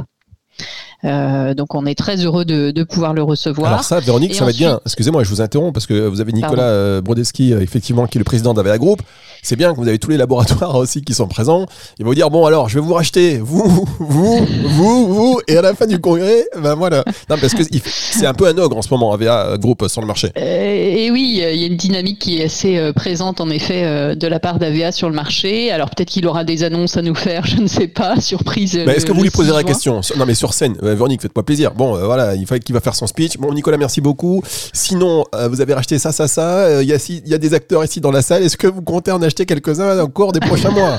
Euh, 1.04 1.54
donc 1.54 1.74
on 1.74 1.86
est 1.86 1.96
très 1.96 2.18
heureux 2.18 2.46
de, 2.46 2.84
pouvoir 2.84 3.14
le 3.14 3.24
recevoir. 3.24 3.72
Alors 3.72 3.84
ça, 3.84 4.00
Véronique, 4.00 4.36
ça 4.36 4.44
va 4.44 4.52
être 4.52 4.58
bien. 4.58 4.80
Excusez-moi, 4.86 5.24
je 5.24 5.30
vous 5.30 5.42
interromps 5.42 5.74
parce 5.74 5.86
que 5.86 6.08
vous 6.08 6.22
avez 6.22 6.32
Nicolas 6.32 6.64
euh, 6.64 7.02
Brodeski, 7.02 7.54
euh, 7.54 7.62
effectivement, 7.62 8.08
qui 8.08 8.18
est 8.18 8.20
le 8.20 8.26
président 8.26 8.54
d'Avea 8.54 8.78
Group. 8.78 9.02
C'est 9.44 9.56
bien 9.56 9.74
que 9.74 9.78
vous 9.78 9.88
avez 9.88 9.98
tous 9.98 10.12
les 10.12 10.18
laboratoires 10.18 10.76
aussi 10.78 11.02
qui 11.02 11.14
sont 11.14 11.28
présents. 11.28 11.66
Il 11.98 12.06
va 12.06 12.10
vous 12.10 12.16
dire 12.16 12.30
bon 12.30 12.46
alors, 12.46 12.70
je 12.70 12.76
vais 12.76 12.86
vous 12.86 12.94
racheter 12.94 13.40
vous, 13.40 13.88
vous, 14.00 14.46
vous, 14.46 15.14
vous, 15.14 15.42
et 15.48 15.58
à 15.58 15.62
la 15.62 15.74
fin 15.74 15.88
du 15.88 16.00
congrès, 16.00 16.46
ben 16.62 16.76
voilà. 16.76 17.04
Non, 17.30 17.38
parce 17.40 17.54
que 17.54 17.64
c'est 17.64 18.26
un 18.28 18.34
peu 18.34 18.48
un 18.48 18.58
ogre 18.58 18.78
en 18.78 18.82
ce 18.82 18.90
moment, 18.92 19.14
Avea 19.14 19.58
Group 19.58 19.86
sur 19.88 20.02
le 20.02 20.08
marché. 20.08 20.32
et 20.36 21.10
oui, 21.12 21.34
il 21.36 21.60
y 21.60 21.64
a 21.64 21.68
une 21.68 21.78
dynamique 21.78 22.20
qui 22.20 22.40
est 22.40 22.46
assez 22.46 22.92
présente 22.94 23.42
en 23.42 23.50
effet 23.50 24.16
de 24.16 24.28
la 24.28 24.40
part 24.40 24.60
d'Avea 24.60 24.92
sur 24.92 25.10
le 25.10 25.16
marché. 25.16 25.72
Alors 25.72 25.90
peut-être 25.90 26.10
qu'il 26.10 26.28
aura 26.28 26.44
des 26.44 26.64
annonces 26.64 26.98
à 26.98 27.02
nous 27.02 27.16
faire, 27.16 27.46
je 27.46 27.58
ne 27.58 27.68
sais 27.68 27.88
pas, 27.88 28.20
surprise. 28.20 28.76
Est-ce 28.76 29.06
que 29.06 29.12
vous 29.12 29.24
lui 29.24 29.32
poserez 29.32 29.58
la 29.58 29.64
question? 29.64 30.02
Non, 30.18 30.26
mais 30.26 30.36
sur 30.36 30.54
scène. 30.54 30.76
Véronique, 30.96 31.22
faites-moi 31.22 31.44
plaisir. 31.44 31.74
Bon, 31.74 31.96
euh, 31.96 32.06
voilà, 32.06 32.36
il 32.36 32.46
fallait 32.46 32.60
qu'il 32.60 32.74
va 32.74 32.82
faire 32.82 32.96
son 32.96 33.08
speech. 33.08 33.38
Bon, 33.38 33.54
Nicolas, 33.54 33.78
merci 33.78 34.02
beaucoup. 34.02 34.42
Sinon, 34.74 35.26
euh, 35.36 35.48
vous 35.48 35.62
avez 35.62 35.74
racheté 35.74 36.00
ça, 36.00 36.12
ça, 36.12 36.28
ça. 36.28 36.60
Euh, 36.60 36.84
il 36.84 36.90
y, 36.90 37.34
a 37.34 37.38
des 37.38 37.54
acteurs 37.54 37.84
ici 37.84 38.02
dans 38.02 38.12
la 38.12 38.22
salle. 38.22 38.44
Est-ce 38.44 38.58
que 38.58 38.68
vous 38.68 38.82
comptez 38.82 39.12
en 39.12 39.22
acheter 39.22 39.46
quelques-uns 39.46 40.00
au 40.02 40.08
cours 40.08 40.32
des 40.32 40.40
prochains 40.40 40.72
mois 40.72 40.98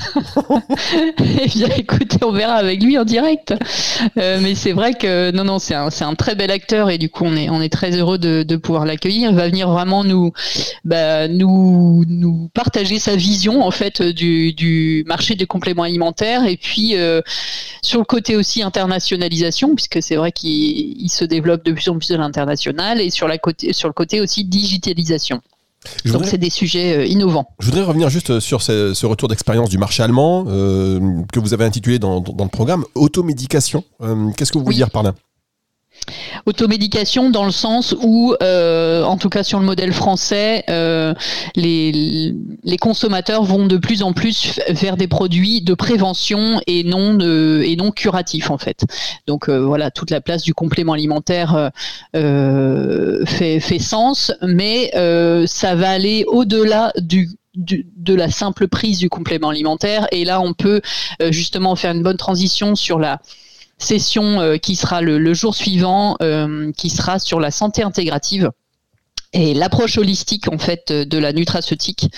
Eh 1.18 1.46
bien, 1.46 1.68
écoutez, 1.76 2.24
on 2.24 2.32
verra 2.32 2.54
avec 2.54 2.82
lui 2.82 2.98
en 2.98 3.04
direct. 3.04 3.54
mais 4.16 4.54
c'est 4.54 4.72
vrai 4.72 4.94
que 4.94 5.30
non, 5.30 5.44
non, 5.44 5.58
c'est 5.58 5.74
un, 5.74 6.14
très 6.14 6.34
bel 6.34 6.50
acteur 6.50 6.90
et 6.90 6.98
du 6.98 7.08
coup, 7.08 7.24
on 7.24 7.60
est, 7.60 7.68
très 7.68 7.96
heureux 7.96 8.18
de, 8.18 8.56
pouvoir 8.56 8.84
l'accueillir. 8.84 9.30
Il 9.30 9.36
va 9.36 9.48
venir 9.48 9.70
vraiment 9.70 10.04
nous, 10.04 10.32
bah, 10.84 11.26
partager 12.54 12.98
sa 12.98 13.16
vision 13.16 13.64
en 13.64 13.70
fait 13.70 14.02
du 14.02 15.04
marché 15.06 15.34
des 15.34 15.46
compléments 15.46 15.82
alimentaires 15.84 16.44
et 16.44 16.56
puis 16.56 16.94
sur 17.82 17.98
le 17.98 18.04
côté 18.04 18.36
aussi 18.36 18.62
internationalisation 18.62 19.74
puisque 19.82 20.06
c'est 20.06 20.16
vrai 20.16 20.32
qu'il 20.32 21.10
se 21.10 21.24
développe 21.24 21.64
de 21.64 21.72
plus 21.72 21.88
en 21.88 21.98
plus 21.98 22.08
de 22.08 22.16
l'international 22.16 23.00
et 23.00 23.10
sur, 23.10 23.28
la 23.28 23.38
côté, 23.38 23.72
sur 23.72 23.88
le 23.88 23.92
côté 23.92 24.20
aussi 24.20 24.44
digitalisation. 24.44 25.40
Donc 26.04 26.26
c'est 26.26 26.38
des 26.38 26.50
sujets 26.50 26.98
euh, 26.98 27.06
innovants. 27.06 27.48
Je 27.58 27.66
voudrais 27.66 27.82
revenir 27.82 28.08
juste 28.08 28.38
sur 28.38 28.62
ce, 28.62 29.04
retour 29.04 29.28
d'expérience 29.28 29.68
du 29.68 29.78
marché 29.78 30.04
allemand 30.04 30.44
euh, 30.46 31.00
que 31.32 31.40
vous 31.40 31.54
avez 31.54 31.64
intitulé 31.64 31.98
dans, 31.98 32.20
le 32.20 32.48
programme 32.48 32.84
automédication. 32.94 33.82
Euh, 34.00 34.30
qu'est-ce 34.36 34.52
que 34.52 34.58
vous 34.58 34.64
voulez 34.64 34.76
dire 34.76 34.90
par 34.90 35.02
là? 35.02 35.14
Automédication 36.46 37.30
dans 37.30 37.44
le 37.44 37.52
sens 37.52 37.94
où, 38.02 38.34
euh, 38.42 39.04
en 39.04 39.16
tout 39.16 39.28
cas 39.28 39.42
sur 39.42 39.58
le 39.60 39.64
modèle 39.64 39.92
français, 39.92 40.64
euh, 40.68 41.14
les, 41.54 42.34
consommateurs 42.80 43.44
vont 43.44 43.66
de 43.66 43.76
plus 43.76 44.02
en 44.02 44.12
plus 44.12 44.60
vers 44.68 44.96
des 44.96 45.06
produits 45.06 45.62
de 45.62 45.74
prévention 45.74 46.60
et 46.66 46.82
non 46.82 47.90
curatifs 47.94 48.50
en 48.50 48.58
fait. 48.58 48.84
Donc 49.28 49.48
euh, 49.48 49.58
voilà, 49.64 49.92
toute 49.92 50.10
la 50.10 50.20
place 50.20 50.42
du 50.42 50.52
complément 50.52 50.94
alimentaire 50.94 51.70
fait, 52.12 53.78
sens, 53.78 54.32
mais 54.42 54.90
ça 55.46 55.74
va 55.74 55.90
aller 55.90 56.24
au-delà 56.26 56.92
de 56.96 58.14
la 58.14 58.30
simple 58.30 58.66
prise 58.66 58.98
du 58.98 59.08
complément 59.08 59.50
alimentaire. 59.50 60.08
Et 60.10 60.24
là, 60.24 60.40
on 60.40 60.54
peut 60.54 60.80
justement 61.30 61.76
faire 61.76 61.92
une 61.92 62.02
bonne 62.02 62.16
transition 62.16 62.74
sur 62.74 62.98
la, 62.98 63.20
session 63.82 64.40
euh, 64.40 64.56
qui 64.56 64.76
sera 64.76 65.02
le, 65.02 65.34
jour 65.34 65.54
suivant, 65.54 66.16
euh, 66.22 66.72
qui 66.72 66.90
sera 66.90 67.18
sur 67.18 67.40
la 67.40 67.50
santé 67.50 67.82
intégrative 67.82 68.50
et 69.32 69.54
l'approche 69.54 69.98
holistique 69.98 70.48
en 70.48 70.58
fait 70.58 70.92
de 70.92 71.18
la 71.18 71.32
nutraceutique. 71.32 72.10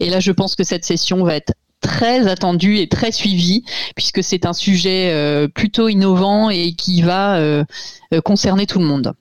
Et 0.00 0.10
là, 0.10 0.20
je 0.20 0.32
pense 0.32 0.56
que 0.56 0.64
cette 0.64 0.84
session 0.84 1.22
va 1.24 1.36
être 1.36 1.52
très 1.80 2.26
attendue 2.26 2.78
et 2.78 2.88
très 2.88 3.12
suivie 3.12 3.64
puisque 3.94 4.22
c'est 4.22 4.46
un 4.46 4.52
sujet 4.52 5.10
euh, 5.12 5.48
plutôt 5.48 5.88
innovant 5.88 6.50
et 6.50 6.72
qui 6.72 7.02
va 7.02 7.36
euh, 7.36 7.64
euh, 8.12 8.20
concerner 8.20 8.66
tout 8.66 8.78
le 8.78 8.84
monde. 8.84 9.12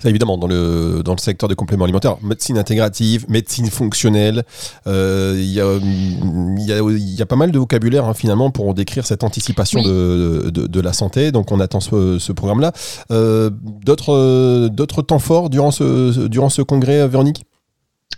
Ça, 0.00 0.08
évidemment, 0.08 0.38
dans 0.38 0.46
le, 0.46 1.02
dans 1.04 1.12
le 1.12 1.18
secteur 1.18 1.48
des 1.48 1.54
compléments 1.54 1.84
alimentaires, 1.84 2.16
médecine 2.22 2.58
intégrative, 2.58 3.26
médecine 3.28 3.66
fonctionnelle, 3.66 4.44
il 4.86 5.44
y, 5.44 5.60
a, 5.60 5.78
y, 5.80 7.22
a, 7.22 7.26
pas 7.26 7.36
mal 7.36 7.50
de 7.50 7.58
vocabulaire 7.58 8.04
hein, 8.06 8.14
finalement 8.14 8.50
pour 8.50 8.74
décrire 8.74 9.06
cette 9.06 9.24
anticipation 9.24 9.82
de, 9.82 10.50
de, 10.50 10.80
la 10.80 10.92
santé. 10.92 11.32
Donc 11.32 11.52
on 11.52 11.60
attend 11.60 11.80
ce, 11.80 12.18
ce 12.18 12.32
programme-là. 12.32 12.72
D'autres 13.10 14.68
d'autres 14.68 15.02
temps 15.02 15.18
forts 15.18 15.50
durant 15.50 15.70
ce, 15.70 16.26
durant 16.26 16.48
ce 16.48 16.62
congrès, 16.62 17.06
Véronique? 17.08 17.44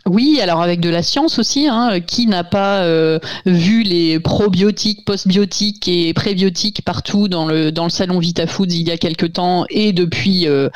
Oui, 0.07 0.39
alors 0.41 0.63
avec 0.63 0.81
de 0.81 0.89
la 0.89 1.03
science 1.03 1.39
aussi, 1.41 1.67
hein, 1.69 1.99
qui 2.01 2.27
n'a 2.27 2.45
pas 2.45 2.83
euh, 2.83 3.19
vu 3.45 3.83
les 3.83 4.21
probiotiques, 4.21 5.05
postbiotiques 5.05 5.89
et 5.89 6.15
prébiotiques 6.15 6.83
partout 6.83 7.27
dans 7.27 7.47
le 7.47 7.73
dans 7.73 7.85
le 7.85 7.91
salon 7.91 8.21
VitaFoods 8.21 8.71
il 8.71 8.87
y 8.87 8.93
a 8.93 8.99
quelques 8.99 9.33
temps 9.33 9.65
et 9.69 9.93
depuis 9.93 10.47
euh, 10.47 10.69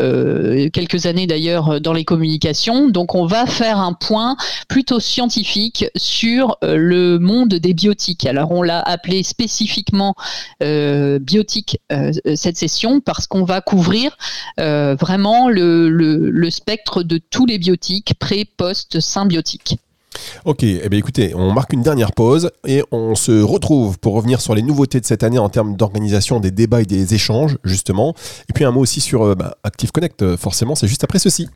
euh, 0.00 0.68
quelques 0.72 1.06
années 1.06 1.26
d'ailleurs 1.26 1.80
dans 1.80 1.92
les 1.92 2.04
communications. 2.04 2.88
Donc 2.88 3.16
on 3.16 3.26
va 3.26 3.46
faire 3.46 3.78
un 3.78 3.92
point 3.92 4.36
plutôt 4.68 5.00
scientifique 5.00 5.86
sur 5.96 6.56
le 6.62 7.18
monde 7.18 7.54
des 7.54 7.74
biotiques. 7.74 8.24
Alors 8.26 8.52
on 8.52 8.62
l'a 8.62 8.80
appelé 8.80 9.22
spécifiquement 9.22 10.14
biotique 10.60 11.80
cette 12.34 12.56
session 12.56 13.00
parce 13.00 13.26
qu'on 13.26 13.44
va 13.44 13.60
couvrir 13.60 14.16
vraiment 14.58 15.48
le, 15.48 15.88
le, 15.88 16.30
le 16.30 16.50
spectre 16.50 17.02
de 17.02 17.18
tous 17.18 17.46
les 17.46 17.58
biotiques 17.58 18.14
pré, 18.18 18.44
post 18.44 18.75
symbiotique. 19.00 19.78
Ok, 20.44 20.62
eh 20.62 20.88
bien 20.88 20.98
écoutez, 20.98 21.34
on 21.34 21.52
marque 21.52 21.72
une 21.72 21.82
dernière 21.82 22.12
pause 22.12 22.50
et 22.66 22.82
on 22.90 23.14
se 23.14 23.42
retrouve 23.42 23.98
pour 23.98 24.14
revenir 24.14 24.40
sur 24.40 24.54
les 24.54 24.62
nouveautés 24.62 25.00
de 25.00 25.06
cette 25.06 25.22
année 25.22 25.38
en 25.38 25.48
termes 25.48 25.76
d'organisation 25.76 26.40
des 26.40 26.50
débats 26.50 26.80
et 26.80 26.86
des 26.86 27.14
échanges, 27.14 27.58
justement. 27.64 28.14
Et 28.48 28.52
puis 28.52 28.64
un 28.64 28.70
mot 28.70 28.80
aussi 28.80 29.00
sur 29.00 29.22
euh, 29.22 29.34
bah, 29.34 29.56
Active 29.64 29.92
Connect, 29.92 30.22
euh, 30.22 30.36
forcément, 30.36 30.74
c'est 30.74 30.88
juste 30.88 31.04
après 31.04 31.18
ceci. 31.18 31.48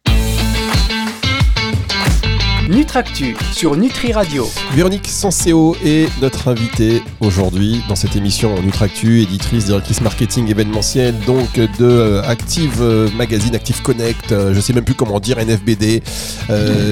Nutractu 2.71 3.37
sur 3.53 3.77
Nutri 3.77 4.12
Radio. 4.12 4.49
Véronique 4.75 5.09
Sanseo 5.09 5.75
est 5.85 6.09
notre 6.23 6.47
invitée 6.47 7.03
aujourd'hui 7.19 7.83
dans 7.89 7.97
cette 7.97 8.15
émission 8.15 8.55
Nutractu, 8.62 9.23
éditrice, 9.23 9.65
directrice 9.65 10.00
marketing 10.00 10.49
événementielle 10.49 11.17
donc 11.27 11.53
de 11.57 11.69
euh, 11.81 12.23
Active 12.23 12.79
euh, 12.81 13.09
Magazine, 13.17 13.57
Active 13.57 13.83
Connect, 13.83 14.31
euh, 14.31 14.55
je 14.55 14.61
sais 14.61 14.73
même 14.73 14.85
plus 14.85 14.95
comment 14.95 15.19
dire, 15.19 15.39
NFBD. 15.39 16.00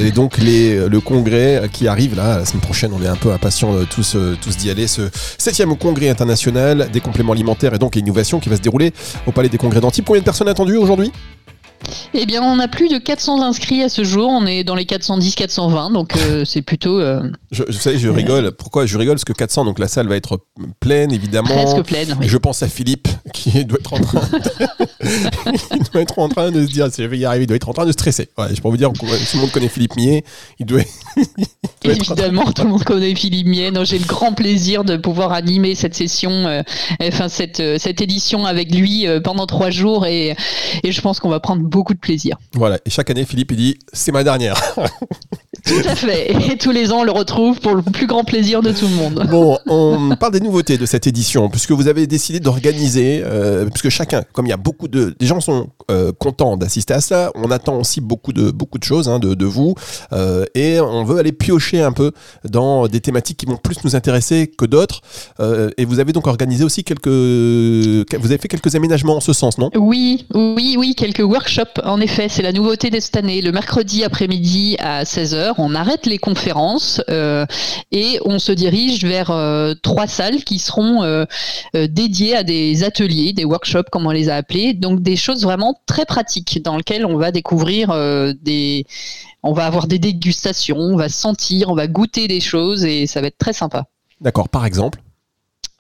et 0.04 0.11
donc 0.11 0.38
les, 0.38 0.88
le 0.88 1.00
congrès 1.00 1.68
qui 1.73 1.87
arrive 1.87 2.16
là, 2.16 2.38
la 2.38 2.44
semaine 2.44 2.62
prochaine, 2.62 2.90
on 2.92 3.00
est 3.00 3.06
un 3.08 3.16
peu 3.16 3.30
impatients 3.30 3.73
tous, 3.88 4.16
tous 4.42 4.56
d'y 4.56 4.70
aller. 4.70 4.88
Ce 4.88 5.02
septième 5.38 5.76
congrès 5.76 6.08
international 6.08 6.88
des 6.92 7.00
compléments 7.00 7.35
alimentaires 7.35 7.75
et 7.75 7.78
donc 7.78 7.94
innovation 7.94 8.40
qui 8.40 8.49
va 8.49 8.56
se 8.56 8.62
dérouler 8.62 8.92
au 9.28 9.30
Palais 9.30 9.49
des 9.49 9.58
Congrès 9.58 9.80
d'Antibes. 9.80 10.04
Combien 10.04 10.23
de 10.23 10.25
personnes 10.25 10.49
attendues 10.49 10.76
aujourd'hui? 10.76 11.12
Eh 12.14 12.26
bien, 12.26 12.42
on 12.42 12.58
a 12.58 12.68
plus 12.68 12.88
de 12.88 12.99
400 12.99 13.42
inscrits 13.42 13.82
à 13.82 13.88
ce 13.88 14.04
jour. 14.04 14.28
On 14.30 14.47
est 14.47 14.64
dans 14.64 14.75
les 14.75 14.85
410-420, 14.85 15.92
donc 15.92 16.16
euh, 16.16 16.44
c'est 16.47 16.62
plutôt. 16.62 17.00
Euh, 17.00 17.23
je, 17.50 17.64
vous 17.64 17.73
savez, 17.73 17.99
je 17.99 18.08
rigole. 18.08 18.52
Pourquoi 18.52 18.87
je 18.87 18.97
rigole? 18.99 19.16
Parce 19.16 19.25
que 19.25 19.32
400, 19.32 19.64
donc 19.64 19.78
la 19.78 19.88
salle 19.88 20.08
va 20.08 20.16
être 20.16 20.40
pleine, 20.80 21.12
évidemment. 21.12 21.49
Presque 21.49 21.82
pleine. 21.82 22.16
Je 22.20 22.37
pense 22.37 22.62
à 22.62 22.68
Philippe, 22.68 23.08
qui 23.32 23.64
doit 23.64 23.78
être 23.78 23.92
en 23.92 24.00
train, 24.00 24.20
il 25.04 25.82
doit 25.92 26.02
être 26.02 26.18
en 26.18 26.28
train 26.28 26.50
de 26.50 26.66
se 26.66 26.70
dire, 26.70 26.92
si 26.92 27.02
je 27.02 27.08
vais 27.08 27.18
y 27.18 27.25
arriver, 27.25 27.44
il 27.44 27.47
doit 27.47 27.56
être 27.56 27.68
en 27.68 27.75
train 27.75 27.87
de 27.87 27.92
stresser. 27.92 28.28
Ouais, 28.37 28.47
je 28.54 28.61
peux 28.61 28.68
vous 28.68 28.76
dire, 28.76 28.92
tout 28.92 29.06
le 29.06 29.40
monde 29.40 29.50
connaît 29.50 29.68
Philippe 29.68 29.97
Millet. 29.97 30.25
Il 30.58 30.66
doit. 30.66 30.82
évidemment, 31.85 32.50
tout 32.52 32.62
le 32.62 32.70
monde 32.70 32.85
connaît 32.85 33.14
Philippe. 33.14 33.38
Non, 33.73 33.85
j'ai 33.85 33.99
le 33.99 34.06
grand 34.06 34.32
plaisir 34.32 34.85
de 34.85 34.97
pouvoir 34.97 35.32
animer 35.32 35.75
cette 35.75 35.94
session, 35.94 36.30
euh, 36.30 36.62
enfin 37.02 37.28
cette 37.28 37.62
cette 37.78 38.00
édition 38.00 38.47
avec 38.47 38.75
lui 38.75 39.06
pendant 39.23 39.47
trois 39.47 39.70
jours, 39.70 40.06
et, 40.06 40.37
et 40.82 40.92
je 40.92 41.00
pense 41.00 41.20
qu'on 41.20 41.28
va 41.28 41.40
prendre 41.40 41.67
beaucoup 41.68 41.94
de 41.94 41.98
plaisir. 41.98 42.37
Voilà, 42.54 42.78
et 42.84 42.90
chaque 42.90 43.10
année, 43.10 43.25
Philippe, 43.25 43.52
il 43.52 43.56
dit 43.56 43.78
c'est 43.92 44.12
ma 44.12 44.25
dernière. 44.25 44.60
Tout 45.68 45.82
à 45.84 45.94
fait. 45.94 46.32
Et 46.52 46.56
tous 46.56 46.70
les 46.70 46.92
ans, 46.92 47.00
on 47.00 47.04
le 47.04 47.12
retrouve 47.12 47.60
pour 47.60 47.75
le 47.75 47.82
plus 47.82 48.06
grand 48.06 48.25
plaisir 48.25 48.62
de 48.62 48.72
tout 48.72 48.87
le 48.87 48.94
monde. 48.94 49.26
Bon, 49.30 49.58
on 49.66 50.16
parle 50.16 50.32
des 50.32 50.40
nouveautés 50.40 50.78
de 50.78 50.87
cette 50.87 51.06
édition, 51.06 51.48
puisque 51.48 51.72
vous 51.72 51.88
avez 51.88 52.06
décidé 52.06 52.40
d'organiser, 52.40 53.22
euh, 53.25 53.66
puisque 53.66 53.88
chacun, 53.88 54.22
comme 54.32 54.46
il 54.46 54.50
y 54.50 54.52
a 54.52 54.56
beaucoup 54.56 54.88
de, 54.88 55.14
des 55.18 55.26
gens 55.26 55.40
sont 55.40 55.68
euh, 55.90 56.12
contents 56.18 56.56
d'assister 56.56 56.94
à 56.94 57.00
ça, 57.00 57.32
on 57.34 57.50
attend 57.50 57.76
aussi 57.78 58.00
beaucoup 58.00 58.32
de 58.32 58.50
beaucoup 58.50 58.78
de 58.78 58.84
choses 58.84 59.08
hein, 59.08 59.18
de, 59.18 59.34
de, 59.34 59.44
vous, 59.44 59.75
euh, 60.12 60.44
et 60.54 60.80
on 60.80 61.04
veut 61.04 61.18
aller 61.18 61.32
piocher 61.32 61.82
un 61.82 61.92
peu 61.92 62.12
dans 62.44 62.87
des 62.87 63.00
thématiques 63.00 63.38
qui 63.38 63.46
vont 63.46 63.56
plus 63.56 63.84
nous 63.84 63.96
intéresser 63.96 64.46
que 64.46 64.64
d'autres. 64.64 65.00
et 65.76 65.84
vous 65.84 66.00
avez 66.00 66.12
donc 66.12 66.26
organisé 66.26 66.64
aussi 66.64 66.84
quelques, 66.84 67.08
vous 67.08 68.26
avez 68.26 68.38
fait 68.38 68.48
quelques 68.48 68.75
aménagements 68.75 69.16
en 69.16 69.20
ce 69.20 69.32
sens, 69.32 69.58
non? 69.58 69.70
Oui, 69.75 70.26
oui, 70.34 70.76
oui, 70.78 70.94
quelques 70.94 71.20
workshops. 71.20 71.57
En 71.84 72.00
effet, 72.00 72.28
c'est 72.28 72.42
la 72.42 72.52
nouveauté 72.52 72.90
de 72.90 73.00
cette 73.00 73.16
année. 73.16 73.42
Le 73.42 73.50
mercredi 73.50 74.04
après-midi 74.04 74.76
à 74.78 75.02
16h, 75.02 75.54
on 75.58 75.74
arrête 75.74 76.06
les 76.06 76.18
conférences 76.18 77.02
euh, 77.10 77.46
et 77.90 78.20
on 78.24 78.38
se 78.38 78.52
dirige 78.52 79.04
vers 79.04 79.30
euh, 79.30 79.74
trois 79.82 80.06
salles 80.06 80.44
qui 80.44 80.58
seront 80.58 81.02
euh, 81.02 81.24
dédiées 81.74 82.36
à 82.36 82.44
des 82.44 82.84
ateliers, 82.84 83.32
des 83.32 83.44
workshops 83.44 83.90
comme 83.90 84.06
on 84.06 84.10
les 84.10 84.28
a 84.28 84.36
appelés, 84.36 84.72
donc 84.72 85.00
des 85.00 85.16
choses 85.16 85.42
vraiment 85.42 85.80
très 85.86 86.04
pratiques 86.04 86.62
dans 86.62 86.76
lesquelles 86.76 87.04
on 87.04 87.16
va 87.16 87.32
découvrir 87.32 87.88
des, 88.42 88.86
on 89.42 89.52
va 89.52 89.66
avoir 89.66 89.88
des 89.88 89.98
dégustations, 89.98 90.78
on 90.78 90.96
va 90.96 91.08
sentir, 91.08 91.70
on 91.70 91.74
va 91.74 91.88
goûter 91.88 92.28
des 92.28 92.40
choses 92.40 92.84
et 92.84 93.06
ça 93.06 93.20
va 93.20 93.26
être 93.28 93.38
très 93.38 93.52
sympa. 93.52 93.86
D'accord. 94.20 94.48
Par 94.48 94.64
exemple? 94.64 95.00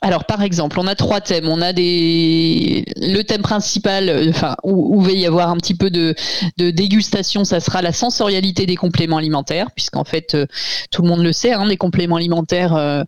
Alors, 0.00 0.26
par 0.26 0.42
exemple, 0.42 0.78
on 0.78 0.86
a 0.86 0.94
trois 0.94 1.20
thèmes. 1.20 1.48
On 1.48 1.60
a 1.60 1.72
des 1.72 2.84
le 2.96 3.22
thème 3.22 3.42
principal, 3.42 4.08
euh, 4.08 4.30
enfin 4.30 4.54
où, 4.62 5.00
il 5.00 5.06
va 5.06 5.12
y 5.12 5.26
avoir 5.26 5.50
un 5.50 5.56
petit 5.56 5.74
peu 5.74 5.90
de, 5.90 6.14
dégustation, 6.56 7.44
ça 7.44 7.58
sera 7.58 7.82
la 7.82 7.92
sensorialité 7.92 8.64
des 8.64 8.76
compléments 8.76 9.16
alimentaires, 9.16 9.72
puisqu'en 9.72 10.04
fait 10.04 10.36
euh, 10.36 10.46
tout 10.92 11.02
le 11.02 11.08
monde 11.08 11.22
le 11.22 11.32
sait, 11.32 11.52
hein, 11.52 11.64
les 11.66 11.76
compléments 11.76 12.14
alimentaires, 12.14 12.76
euh, 12.76 13.02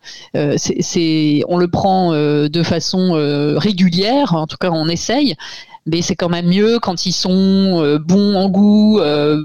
c'est 0.57 1.43
on 1.49 1.59
le 1.59 1.69
prend 1.69 2.11
de 2.13 2.63
façon 2.65 3.13
régulière. 3.57 4.35
En 4.35 4.47
tout 4.49 4.57
cas, 4.57 4.71
on 4.73 4.89
essaye 4.89 5.37
mais 5.87 6.03
c'est 6.03 6.17
quand 6.17 6.29
même 6.29 6.49
mieux 6.49 6.79
quand 6.79 7.07
ils 7.07 7.13
sont 7.13 7.83
euh, 7.83 7.99
bons 7.99 8.37
en 8.37 8.49
goût, 8.49 9.01
euh, 9.01 9.43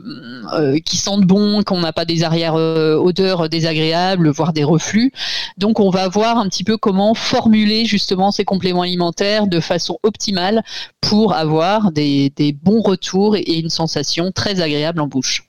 euh, 0.53 0.79
qui 0.85 0.97
sentent 0.97 1.25
bon, 1.25 1.63
qu'on 1.63 1.79
n'a 1.79 1.93
pas 1.93 2.05
des 2.05 2.23
arrières 2.23 2.55
odeurs 2.55 3.49
désagréables, 3.49 4.29
voire 4.29 4.53
des 4.53 4.63
reflux. 4.63 5.11
Donc 5.57 5.79
on 5.79 5.89
va 5.89 6.07
voir 6.07 6.37
un 6.37 6.47
petit 6.47 6.63
peu 6.63 6.77
comment 6.77 7.13
formuler 7.13 7.85
justement 7.85 8.31
ces 8.31 8.45
compléments 8.45 8.83
alimentaires 8.83 9.47
de 9.47 9.59
façon 9.59 9.97
optimale 10.03 10.63
pour 11.01 11.33
avoir 11.33 11.91
des, 11.91 12.31
des 12.35 12.53
bons 12.53 12.81
retours 12.81 13.35
et 13.35 13.59
une 13.59 13.69
sensation 13.69 14.31
très 14.31 14.61
agréable 14.61 15.01
en 15.01 15.07
bouche. 15.07 15.47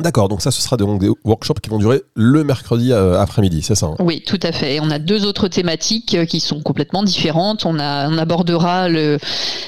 D'accord, 0.00 0.28
donc 0.28 0.42
ça, 0.42 0.50
ce 0.50 0.62
sera 0.62 0.76
donc 0.76 1.00
des 1.00 1.10
workshops 1.24 1.60
qui 1.62 1.70
vont 1.70 1.78
durer 1.78 2.02
le 2.14 2.44
mercredi 2.44 2.92
euh, 2.92 3.20
après-midi, 3.20 3.62
c'est 3.62 3.74
ça 3.74 3.86
hein? 3.86 3.96
Oui, 3.98 4.22
tout 4.24 4.38
à 4.42 4.52
fait. 4.52 4.78
on 4.80 4.90
a 4.90 4.98
deux 4.98 5.24
autres 5.24 5.48
thématiques 5.48 6.14
euh, 6.14 6.24
qui 6.24 6.40
sont 6.40 6.60
complètement 6.60 7.02
différentes. 7.02 7.64
On, 7.64 7.78
a, 7.78 8.08
abordera 8.18 8.88
le, 8.88 9.18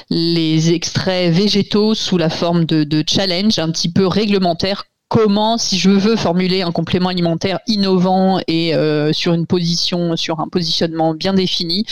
les 0.08 0.72
extraits 0.72 1.32
végétaux 1.32 1.94
sous 1.94 2.18
la 2.18 2.30
forme 2.30 2.64
de, 2.64 2.84
de 2.84 3.04
challenge 3.06 3.58
un 3.58 3.70
petit 3.70 3.90
peu 3.90 4.06
réglementaire 4.06 4.84
comment, 5.10 5.58
si 5.58 5.76
je 5.76 5.90
veux 5.90 6.14
formuler 6.14 6.62
un 6.62 6.70
complément 6.70 7.08
alimentaire 7.08 7.58
innovant 7.66 8.40
et 8.46 8.76
euh, 8.76 9.12
sur 9.12 9.34
une 9.34 9.44
position, 9.44 10.16
sur 10.16 10.38
un 10.38 10.46
positionnement 10.46 11.14
bien 11.14 11.34
défini, 11.34 11.84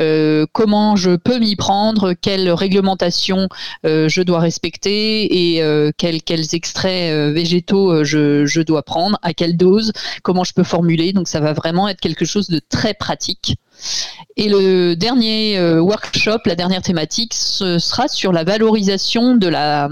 euh, 0.00 0.44
comment 0.52 0.94
je 0.94 1.16
peux 1.16 1.38
m'y 1.38 1.56
prendre, 1.56 2.12
quelles 2.12 2.50
réglementations 2.50 3.48
euh, 3.86 4.10
je 4.10 4.20
dois 4.20 4.40
respecter 4.40 5.54
et 5.54 5.62
quels, 5.96 6.22
quels, 6.22 6.54
extraits 6.54 7.32
végétaux 7.32 8.04
je, 8.04 8.44
je, 8.44 8.60
dois 8.60 8.82
prendre, 8.82 9.18
à 9.22 9.32
quelle 9.32 9.56
dose, 9.56 9.92
comment 10.22 10.44
je 10.44 10.52
peux 10.52 10.62
formuler. 10.62 11.14
Donc 11.14 11.26
ça 11.26 11.40
va 11.40 11.54
vraiment 11.54 11.88
être 11.88 12.00
quelque 12.00 12.26
chose 12.26 12.48
de 12.48 12.60
très 12.68 12.92
pratique. 12.92 13.56
Et 14.40 14.48
le 14.48 14.94
dernier 14.94 15.58
euh, 15.58 15.80
workshop, 15.80 16.38
la 16.46 16.54
dernière 16.54 16.80
thématique, 16.82 17.34
ce 17.34 17.80
sera 17.80 18.06
sur 18.06 18.32
la 18.32 18.44
valorisation 18.44 19.34
de 19.34 19.48
la, 19.48 19.88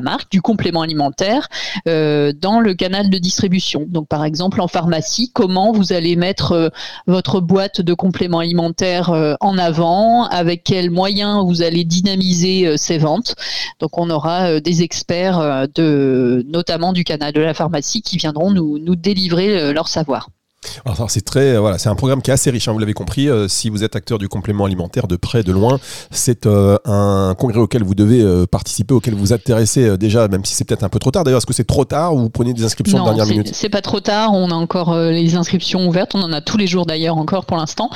marque, 0.00 0.30
du 0.30 0.40
complément 0.40 0.80
alimentaire 0.80 1.48
euh, 1.86 2.32
dans 2.34 2.60
le 2.60 2.72
canal 2.72 3.10
de 3.10 3.18
distribution. 3.18 3.84
Donc 3.86 4.08
par 4.08 4.24
exemple 4.24 4.62
en 4.62 4.68
pharmacie, 4.68 5.30
comment 5.34 5.72
vous 5.72 5.92
allez 5.92 6.16
mettre 6.16 6.52
euh, 6.52 6.68
votre 7.06 7.40
boîte 7.40 7.82
de 7.82 7.92
compléments 7.92 8.38
alimentaires 8.38 9.10
en 9.40 9.58
avant, 9.58 10.24
avec 10.24 10.64
quels 10.64 10.90
moyens 10.90 11.44
vous 11.44 11.62
allez 11.62 11.84
dynamiser 11.84 12.76
ces 12.78 12.96
ventes. 12.96 13.34
Donc 13.80 13.98
on 13.98 14.08
aura 14.08 14.60
des 14.60 14.82
experts 14.82 15.68
de 15.74 16.44
notamment 16.48 16.92
du 16.92 17.04
canal 17.04 17.32
de 17.32 17.40
la 17.40 17.52
pharmacie 17.52 18.00
qui 18.00 18.16
viendront 18.16 18.50
nous 18.50 18.96
délivrer 18.96 19.72
leur 19.72 19.88
savoir. 19.88 20.28
Alors, 20.84 21.10
c'est 21.10 21.22
très, 21.22 21.56
voilà, 21.56 21.78
c'est 21.78 21.88
un 21.88 21.94
programme 21.94 22.20
qui 22.22 22.30
est 22.30 22.34
assez 22.34 22.50
riche. 22.50 22.68
Hein, 22.68 22.72
vous 22.72 22.78
l'avez 22.78 22.92
compris. 22.92 23.28
si 23.48 23.70
vous 23.70 23.82
êtes 23.82 23.96
acteur 23.96 24.18
du 24.18 24.28
complément 24.28 24.64
alimentaire 24.66 25.06
de 25.06 25.16
près, 25.16 25.42
de 25.42 25.52
loin, 25.52 25.78
c'est 26.10 26.46
un 26.46 27.34
congrès 27.38 27.60
auquel 27.60 27.82
vous 27.82 27.94
devez 27.94 28.46
participer, 28.46 28.94
auquel 28.94 29.14
vous 29.14 29.32
intéressez 29.32 29.96
déjà, 29.96 30.28
même 30.28 30.44
si 30.44 30.54
c'est 30.54 30.64
peut-être 30.64 30.84
un 30.84 30.88
peu 30.88 30.98
trop 30.98 31.10
tard. 31.10 31.24
D'ailleurs, 31.24 31.38
est-ce 31.38 31.46
que 31.46 31.54
c'est 31.54 31.64
trop 31.64 31.84
tard 31.84 32.14
ou 32.14 32.18
vous 32.18 32.30
prenez 32.30 32.52
des 32.52 32.64
inscriptions 32.64 32.98
de 32.98 33.04
dernière 33.04 33.26
minute? 33.26 33.50
C'est 33.54 33.68
pas 33.68 33.82
trop 33.82 34.00
tard. 34.00 34.34
On 34.34 34.50
a 34.50 34.54
encore 34.54 34.94
les 34.96 35.34
inscriptions 35.34 35.86
ouvertes. 35.88 36.14
On 36.14 36.22
en 36.22 36.32
a 36.32 36.40
tous 36.40 36.56
les 36.56 36.66
jours 36.66 36.86
d'ailleurs 36.86 37.16
encore 37.16 37.46
pour 37.46 37.56
l'instant. 37.56 37.90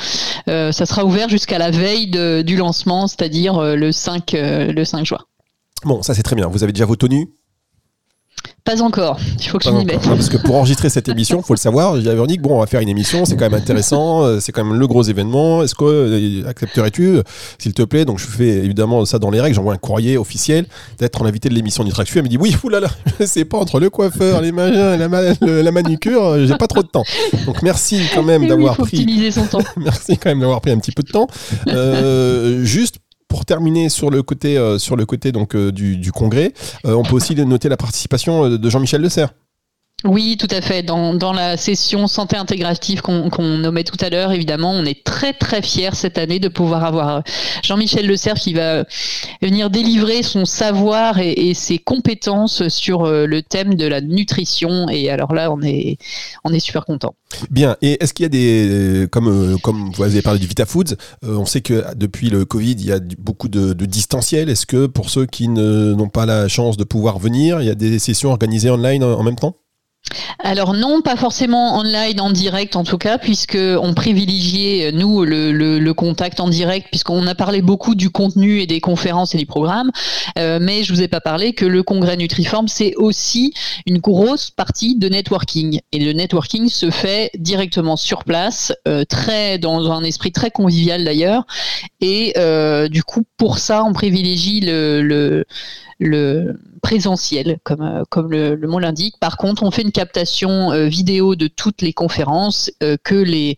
ça 0.47 0.71
sera 0.71 1.05
ouvert 1.05 1.29
jusqu'à 1.29 1.57
la 1.57 1.71
veille 1.71 2.43
du 2.43 2.55
lancement, 2.55 3.07
c'est-à-dire 3.07 3.61
le 3.61 3.91
5 3.91 4.31
le 4.33 4.83
5 4.83 5.05
juin. 5.05 5.19
Bon, 5.83 6.01
ça 6.01 6.13
c'est 6.13 6.23
très 6.23 6.35
bien. 6.35 6.47
Vous 6.47 6.63
avez 6.63 6.73
déjà 6.73 6.85
vos 6.85 6.95
tenues? 6.95 7.29
Pas 8.65 8.81
encore, 8.81 9.19
il 9.39 9.47
faut 9.47 9.59
que 9.59 9.65
je 9.65 9.69
m'y 9.69 9.85
mette. 9.85 10.01
parce 10.01 10.27
que 10.27 10.37
pour 10.37 10.55
enregistrer 10.55 10.89
cette 10.89 11.07
émission, 11.07 11.39
il 11.39 11.45
faut 11.45 11.53
le 11.53 11.59
savoir, 11.59 12.01
j'ai 12.01 12.09
Véronique, 12.09 12.41
bon, 12.41 12.55
on 12.55 12.59
va 12.61 12.65
faire 12.65 12.81
une 12.81 12.89
émission, 12.89 13.23
c'est 13.23 13.35
quand 13.35 13.45
même 13.45 13.53
intéressant, 13.53 14.23
euh, 14.23 14.39
c'est 14.39 14.51
quand 14.51 14.65
même 14.65 14.79
le 14.79 14.87
gros 14.87 15.03
événement. 15.03 15.61
Est-ce 15.61 15.75
que 15.75 15.85
euh, 15.85 16.49
accepterais-tu, 16.49 17.19
s'il 17.59 17.73
te 17.75 17.83
plaît? 17.83 18.05
Donc 18.05 18.17
je 18.17 18.25
fais 18.25 18.47
évidemment 18.47 19.05
ça 19.05 19.19
dans 19.19 19.29
les 19.29 19.39
règles, 19.39 19.55
j'envoie 19.55 19.73
un 19.73 19.77
courrier 19.77 20.17
officiel 20.17 20.65
d'être 20.97 21.21
en 21.21 21.25
invité 21.25 21.47
de 21.47 21.53
l'émission 21.53 21.83
Nutractu. 21.83 22.17
Elle 22.17 22.23
me 22.23 22.29
dit 22.29 22.37
oui, 22.37 22.57
oulala, 22.63 22.89
je 23.19 23.25
sais 23.25 23.45
pas, 23.45 23.59
entre 23.59 23.79
le 23.79 23.91
coiffeur, 23.91 24.41
les 24.41 24.51
magins, 24.51 24.97
la, 24.97 25.07
la 25.61 25.71
manucure, 25.71 26.23
euh, 26.23 26.47
j'ai 26.47 26.57
pas 26.57 26.67
trop 26.67 26.81
de 26.81 26.87
temps. 26.87 27.03
Donc 27.45 27.61
merci 27.61 28.01
quand 28.15 28.23
même 28.23 28.47
d'avoir 28.47 28.77
pris. 28.77 29.31
Son 29.31 29.45
temps. 29.45 29.63
merci 29.77 30.17
quand 30.17 30.29
même 30.29 30.39
d'avoir 30.39 30.61
pris 30.61 30.71
un 30.71 30.79
petit 30.79 30.91
peu 30.91 31.03
de 31.03 31.11
temps. 31.11 31.27
juste 32.63 32.95
pour 33.27 33.45
terminer 33.45 33.89
sur 33.89 34.09
le 34.09 34.23
côté, 34.23 34.57
euh, 34.57 34.77
sur 34.77 34.95
le 34.95 35.05
côté 35.05 35.31
donc, 35.31 35.55
euh, 35.55 35.71
du, 35.71 36.11
congrès, 36.11 36.53
euh, 36.85 36.93
on 36.93 37.03
peut 37.03 37.15
aussi 37.15 37.35
noter 37.35 37.69
la 37.69 37.77
participation 37.77 38.49
de 38.49 38.69
Jean-Michel 38.69 39.01
Le 39.01 39.09
Serre. 39.09 39.33
Oui, 40.05 40.37
tout 40.37 40.47
à 40.51 40.61
fait. 40.61 40.83
Dans, 40.83 41.33
la 41.33 41.57
session 41.57 42.07
santé 42.07 42.37
intégrative 42.37 43.01
qu'on 43.01 43.57
nommait 43.57 43.83
tout 43.83 43.97
à 43.99 44.09
l'heure, 44.09 44.31
évidemment, 44.31 44.71
on 44.71 44.85
est 44.85 45.03
très 45.03 45.33
très 45.33 45.63
fiers 45.63 45.95
cette 45.95 46.19
année 46.19 46.39
de 46.39 46.47
pouvoir 46.47 46.83
avoir 46.83 47.23
Jean-Michel 47.63 48.05
Le 48.05 48.15
Cerf 48.15 48.35
qui 48.35 48.53
va 48.53 48.85
venir 49.41 49.71
délivrer 49.71 50.21
son 50.21 50.45
savoir 50.45 51.17
et, 51.19 51.53
ses 51.55 51.79
compétences 51.79 52.67
sur 52.67 53.07
le 53.07 53.41
thème 53.41 53.73
de 53.73 53.87
la 53.87 53.99
nutrition. 53.99 54.87
Et 54.89 55.09
alors 55.09 55.33
là, 55.33 55.51
on 55.51 55.61
est, 55.63 55.97
on 56.43 56.53
est 56.53 56.59
super 56.59 56.85
content. 56.85 57.15
Bien. 57.49 57.75
Et 57.81 58.03
est-ce 58.03 58.13
qu'il 58.13 58.23
y 58.23 58.27
a 58.27 58.29
des, 58.29 59.07
comme, 59.07 59.59
comme 59.61 59.91
vous 59.91 60.03
avez 60.03 60.21
parlé 60.21 60.39
du 60.39 60.45
VitaFoods, 60.47 60.95
euh, 61.23 61.35
on 61.35 61.45
sait 61.45 61.61
que 61.61 61.83
depuis 61.95 62.29
le 62.29 62.45
Covid, 62.45 62.73
il 62.73 62.85
y 62.85 62.91
a 62.91 62.99
beaucoup 63.17 63.47
de, 63.47 63.73
de 63.73 63.85
distanciel. 63.85 64.49
Est-ce 64.49 64.67
que 64.67 64.85
pour 64.85 65.09
ceux 65.09 65.25
qui 65.25 65.47
n'ont 65.47 66.09
pas 66.09 66.27
la 66.27 66.47
chance 66.47 66.77
de 66.77 66.83
pouvoir 66.83 67.17
venir, 67.17 67.59
il 67.61 67.65
y 67.65 67.71
a 67.71 67.75
des 67.75 67.97
sessions 67.97 68.29
organisées 68.29 68.69
online 68.69 69.03
en 69.03 69.23
même 69.23 69.35
temps? 69.35 69.55
Alors 70.39 70.73
non, 70.73 71.01
pas 71.01 71.15
forcément 71.15 71.77
online 71.77 72.19
en 72.19 72.29
direct 72.29 72.75
en 72.75 72.83
tout 72.83 72.97
cas, 72.97 73.17
puisque 73.17 73.57
on 73.57 73.93
privilégiait 73.93 74.91
nous 74.91 75.23
le, 75.23 75.93
contact 75.93 76.39
en 76.39 76.49
direct, 76.49 76.87
puisqu'on 76.89 77.25
a 77.25 77.35
parlé 77.35 77.61
beaucoup 77.61 77.95
du 77.95 78.09
contenu 78.09 78.59
et 78.59 78.67
des 78.67 78.81
conférences 78.81 79.33
et 79.33 79.37
des 79.37 79.45
programmes, 79.45 79.91
euh, 80.37 80.59
mais 80.61 80.83
je 80.83 80.93
vous 80.93 81.01
ai 81.01 81.07
pas 81.07 81.21
parlé 81.21 81.53
que 81.53 81.65
le 81.65 81.83
congrès 81.83 82.17
Nutriform 82.17 82.67
c'est 82.67 82.95
aussi 82.95 83.53
une 83.85 83.99
grosse 83.99 84.51
partie 84.51 84.97
de 84.97 85.07
networking. 85.07 85.79
Et 85.93 85.99
le 85.99 86.11
networking 86.11 86.67
se 86.69 86.91
fait 86.91 87.31
directement 87.37 87.95
sur 87.95 88.25
place, 88.25 88.73
euh, 88.87 89.05
très 89.05 89.57
dans 89.57 89.91
un 89.91 90.03
esprit 90.03 90.31
très 90.31 90.51
convivial 90.51 91.05
d'ailleurs, 91.05 91.45
et 92.01 92.33
euh, 92.37 92.89
du 92.89 93.03
coup 93.03 93.23
pour 93.37 93.57
ça 93.57 93.83
on 93.85 93.93
privilégie 93.93 94.59
le 94.59 95.01
le 95.01 95.45
présentiel, 96.81 97.57
comme, 97.63 97.81
euh, 97.81 98.03
comme 98.09 98.31
le, 98.31 98.57
mot 98.67 98.79
l'indique. 98.79 99.15
Par 99.19 99.37
contre, 99.37 99.63
on 99.63 99.71
fait 99.71 99.81
une 99.81 99.91
captation 99.91 100.71
euh, 100.71 100.87
vidéo 100.87 101.35
de 101.35 101.47
toutes 101.47 101.81
les 101.81 101.93
conférences 101.93 102.71
euh, 102.83 102.97
que 103.03 103.15
les, 103.15 103.57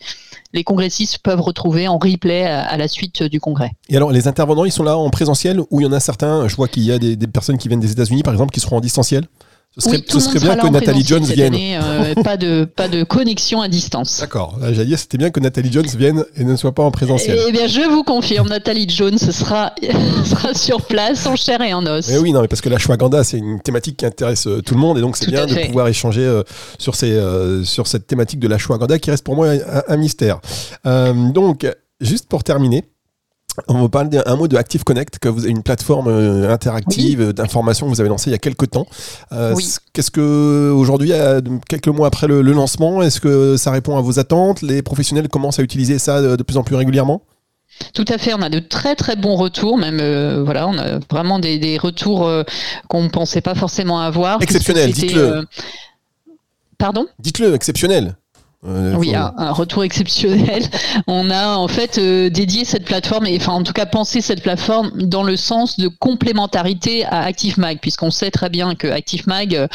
les 0.54 0.64
congressistes 0.64 1.20
peuvent 1.20 1.42
retrouver 1.42 1.88
en 1.88 1.98
replay 1.98 2.46
à, 2.46 2.78
la 2.78 2.88
suite 2.88 3.24
du 3.24 3.40
congrès. 3.40 3.72
Et 3.90 3.98
alors, 3.98 4.12
les 4.12 4.28
intervenants, 4.28 4.66
ils 4.66 4.72
sont 4.72 4.84
là 4.84 4.98
en 4.98 5.10
présentiel 5.10 5.60
ou 5.72 5.82
il 5.82 5.84
y 5.84 5.88
en 5.88 5.92
a 5.92 6.00
certains, 6.00 6.48
je 6.48 6.56
vois 6.56 6.68
qu'il 6.68 6.84
y 6.84 6.92
a 6.92 7.00
des, 7.00 7.16
des 7.16 7.28
personnes 7.28 7.58
qui 7.58 7.68
viennent 7.68 7.80
des 7.80 7.92
États-Unis, 7.92 8.24
par 8.24 8.34
exemple, 8.34 8.54
qui 8.54 8.60
seront 8.60 8.78
en 8.78 8.82
distanciel? 8.82 9.26
Ce 9.78 9.90
serait, 9.90 10.04
ce 10.08 10.20
serait 10.20 10.40
bien 10.40 10.56
que 10.56 10.68
Nathalie 10.68 11.06
Jones 11.06 11.24
vienne. 11.24 11.56
Euh, 11.56 12.16
pas, 12.24 12.36
de, 12.36 12.66
pas 12.66 12.88
de 12.88 13.04
connexion 13.04 13.62
à 13.62 13.68
distance. 13.68 14.20
D'accord. 14.20 14.58
J'allais 14.60 14.86
dire, 14.86 14.98
c'était 14.98 15.20
bien 15.20 15.30
que 15.30 15.40
Nathalie 15.40 15.72
Jones 15.72 15.86
vienne 15.98 16.26
et 16.36 16.44
ne 16.44 16.56
soit 16.56 16.74
pas 16.74 16.84
en 16.84 16.90
présentiel. 16.90 17.38
Eh 17.48 17.52
bien, 17.52 17.68
je 17.68 17.88
vous 17.88 18.04
confirme, 18.04 18.50
Nathalie 18.50 18.90
Jones 18.90 19.20
sera, 19.20 19.74
sera 20.26 20.54
sur 20.56 20.82
place 20.82 21.28
en 21.28 21.36
chair 21.36 21.62
et 21.62 21.74
en 21.74 21.86
os. 21.86 22.10
Eh 22.12 22.18
oui, 22.18 22.32
non, 22.32 22.42
mais 22.42 22.48
parce 22.48 22.62
que 22.62 22.70
la 22.70 22.78
l'ashwagandha, 22.78 23.24
c'est 23.24 23.38
une 23.38 23.60
thématique 23.62 23.98
qui 23.98 24.06
intéresse 24.06 24.48
euh, 24.48 24.62
tout 24.62 24.74
le 24.74 24.80
monde 24.80 24.98
et 24.98 25.02
donc 25.02 25.16
c'est 25.16 25.30
bien 25.30 25.46
de 25.46 25.68
pouvoir 25.68 25.88
échanger 25.88 26.22
euh, 26.22 26.44
sur, 26.80 26.96
ces, 26.96 27.22
sur 27.64 27.86
cette 27.86 28.08
thématique 28.08 28.40
de 28.40 28.48
la 28.48 28.56
l'ashwagandha 28.56 28.98
qui 28.98 29.12
reste 29.12 29.24
pour 29.24 29.36
moi 29.36 29.50
un, 29.88 29.98
mystère. 29.98 30.40
donc, 30.86 31.68
juste 32.02 32.28
pour 32.28 32.44
terminer, 32.44 32.84
on 33.68 33.82
va 33.82 33.90
parler 33.90 34.10
d'un 34.10 34.36
mot 34.36 34.48
de 34.48 34.56
Active 34.56 34.84
Connect, 34.84 35.20
que 35.20 35.30
vous 35.30 35.42
avez 35.44 35.52
une 35.52 35.64
plateforme 35.64 36.08
euh, 36.08 36.50
interactive 36.52 37.22
euh, 37.22 37.34
d'information 37.34 37.88
que 37.88 37.92
vous 37.92 38.00
avez 38.00 38.10
lancée 38.10 38.30
il 38.30 38.34
y 38.34 38.36
a 38.36 38.40
quelques 38.40 38.70
temps. 38.70 38.88
Euh, 39.32 39.56
qu'est-ce 39.94 40.12
que 40.12 40.72
aujourd'hui, 40.72 41.12
quelques 41.68 41.88
mois 41.88 42.08
après 42.08 42.28
le, 42.28 42.42
lancement, 42.42 43.02
est-ce 43.02 43.20
que 43.20 43.58
ça 43.58 43.72
répond 43.72 43.98
à 43.98 44.02
vos 44.02 44.20
attentes? 44.20 44.62
Les 44.62 44.82
professionnels 44.82 45.28
commencent 45.28 45.60
à 45.60 45.64
utiliser 45.64 46.00
ça 46.00 46.22
de, 46.22 46.44
plus 46.44 46.58
en 46.58 46.64
plus 46.64 46.76
régulièrement? 46.76 47.24
Tout 47.94 48.06
à 48.08 48.18
fait, 48.18 48.34
on 48.34 48.42
a 48.42 48.50
de 48.50 48.60
très 48.60 48.96
très 48.96 49.16
bons 49.16 49.36
retours, 49.36 49.78
même 49.78 49.98
voilà, 50.44 50.68
on 50.68 50.78
a 50.78 51.00
vraiment 51.12 51.40
des, 51.40 51.78
retours 51.78 52.30
qu'on 52.88 53.04
ne 53.04 53.10
pensait 53.10 53.42
pas 53.42 53.56
forcément 53.56 54.00
avoir. 54.00 54.42
Exceptionnel, 54.42 54.92
dites-le. 54.92 55.46
Pardon? 56.78 57.08
Dites-le, 57.20 57.56
exceptionnel. 57.56 58.16
Oui, 58.64 59.14
un, 59.14 59.52
retour 59.52 59.84
exceptionnel. 59.84 60.64
On 61.08 61.30
a 61.30 61.56
en 61.56 61.68
fait 61.68 62.00
euh, 62.00 62.30
dédié 62.30 62.66
cette 62.66 62.86
plateforme, 62.86 63.28
et 63.28 63.38
enfin 63.38 63.54
en 63.54 63.64
tout 63.64 63.72
cas 63.72 63.86
pensé 63.86 64.20
cette 64.20 64.42
plateforme 64.42 64.92
dans 65.04 65.24
le 65.24 65.38
sens 65.38 65.80
de 65.80 65.88
complémentarité 65.88 67.06
à 67.06 67.22
ActiveMag, 67.22 67.80
puisqu'on 67.80 68.10
sait 68.10 68.32
très 68.32 68.50
bien 68.50 68.74
que 68.74 68.88
ActiveMag, 68.88 69.68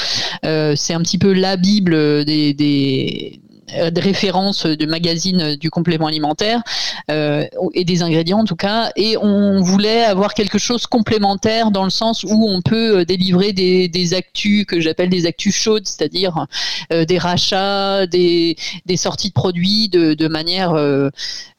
euh, 0.45 0.75
c'est 0.77 0.95
un 0.95 1.01
petit 1.01 1.19
peu 1.19 1.33
la 1.33 1.57
bible 1.57 2.25
des, 2.25 2.55
des 2.55 3.41
euh, 3.52 3.52
de 3.73 4.01
références 4.01 4.67
de 4.67 4.87
magazines 4.87 5.57
du 5.57 5.71
complément 5.71 6.07
alimentaire 6.07 6.63
euh, 7.11 7.47
et 7.75 7.85
des 7.85 8.03
ingrédients 8.03 8.41
en 8.41 8.45
tout 8.45 8.57
cas. 8.57 8.91
Et 8.97 9.17
on 9.17 9.61
voulait 9.61 10.05
avoir 10.05 10.35
quelque 10.35 10.59
chose 10.59 10.87
complémentaire 10.87 11.71
dans 11.71 11.85
le 11.85 11.91
sens 11.91 12.25
où 12.25 12.47
on 12.49 12.61
peut 12.63 13.01
euh, 13.01 13.05
délivrer 13.05 13.53
des, 13.53 14.15
actus 14.15 14.67
que 14.67 14.81
j'appelle 14.81 15.09
des 15.09 15.27
actus 15.27 15.55
chaudes, 15.55 15.87
c'est-à-dire 15.87 16.47
des 16.91 17.19
rachats, 17.19 18.07
des, 18.07 18.57
sorties 18.97 19.29
de 19.29 19.33
produits 19.33 19.89
de, 19.89 20.15
de 20.15 20.29
manière 20.29 20.73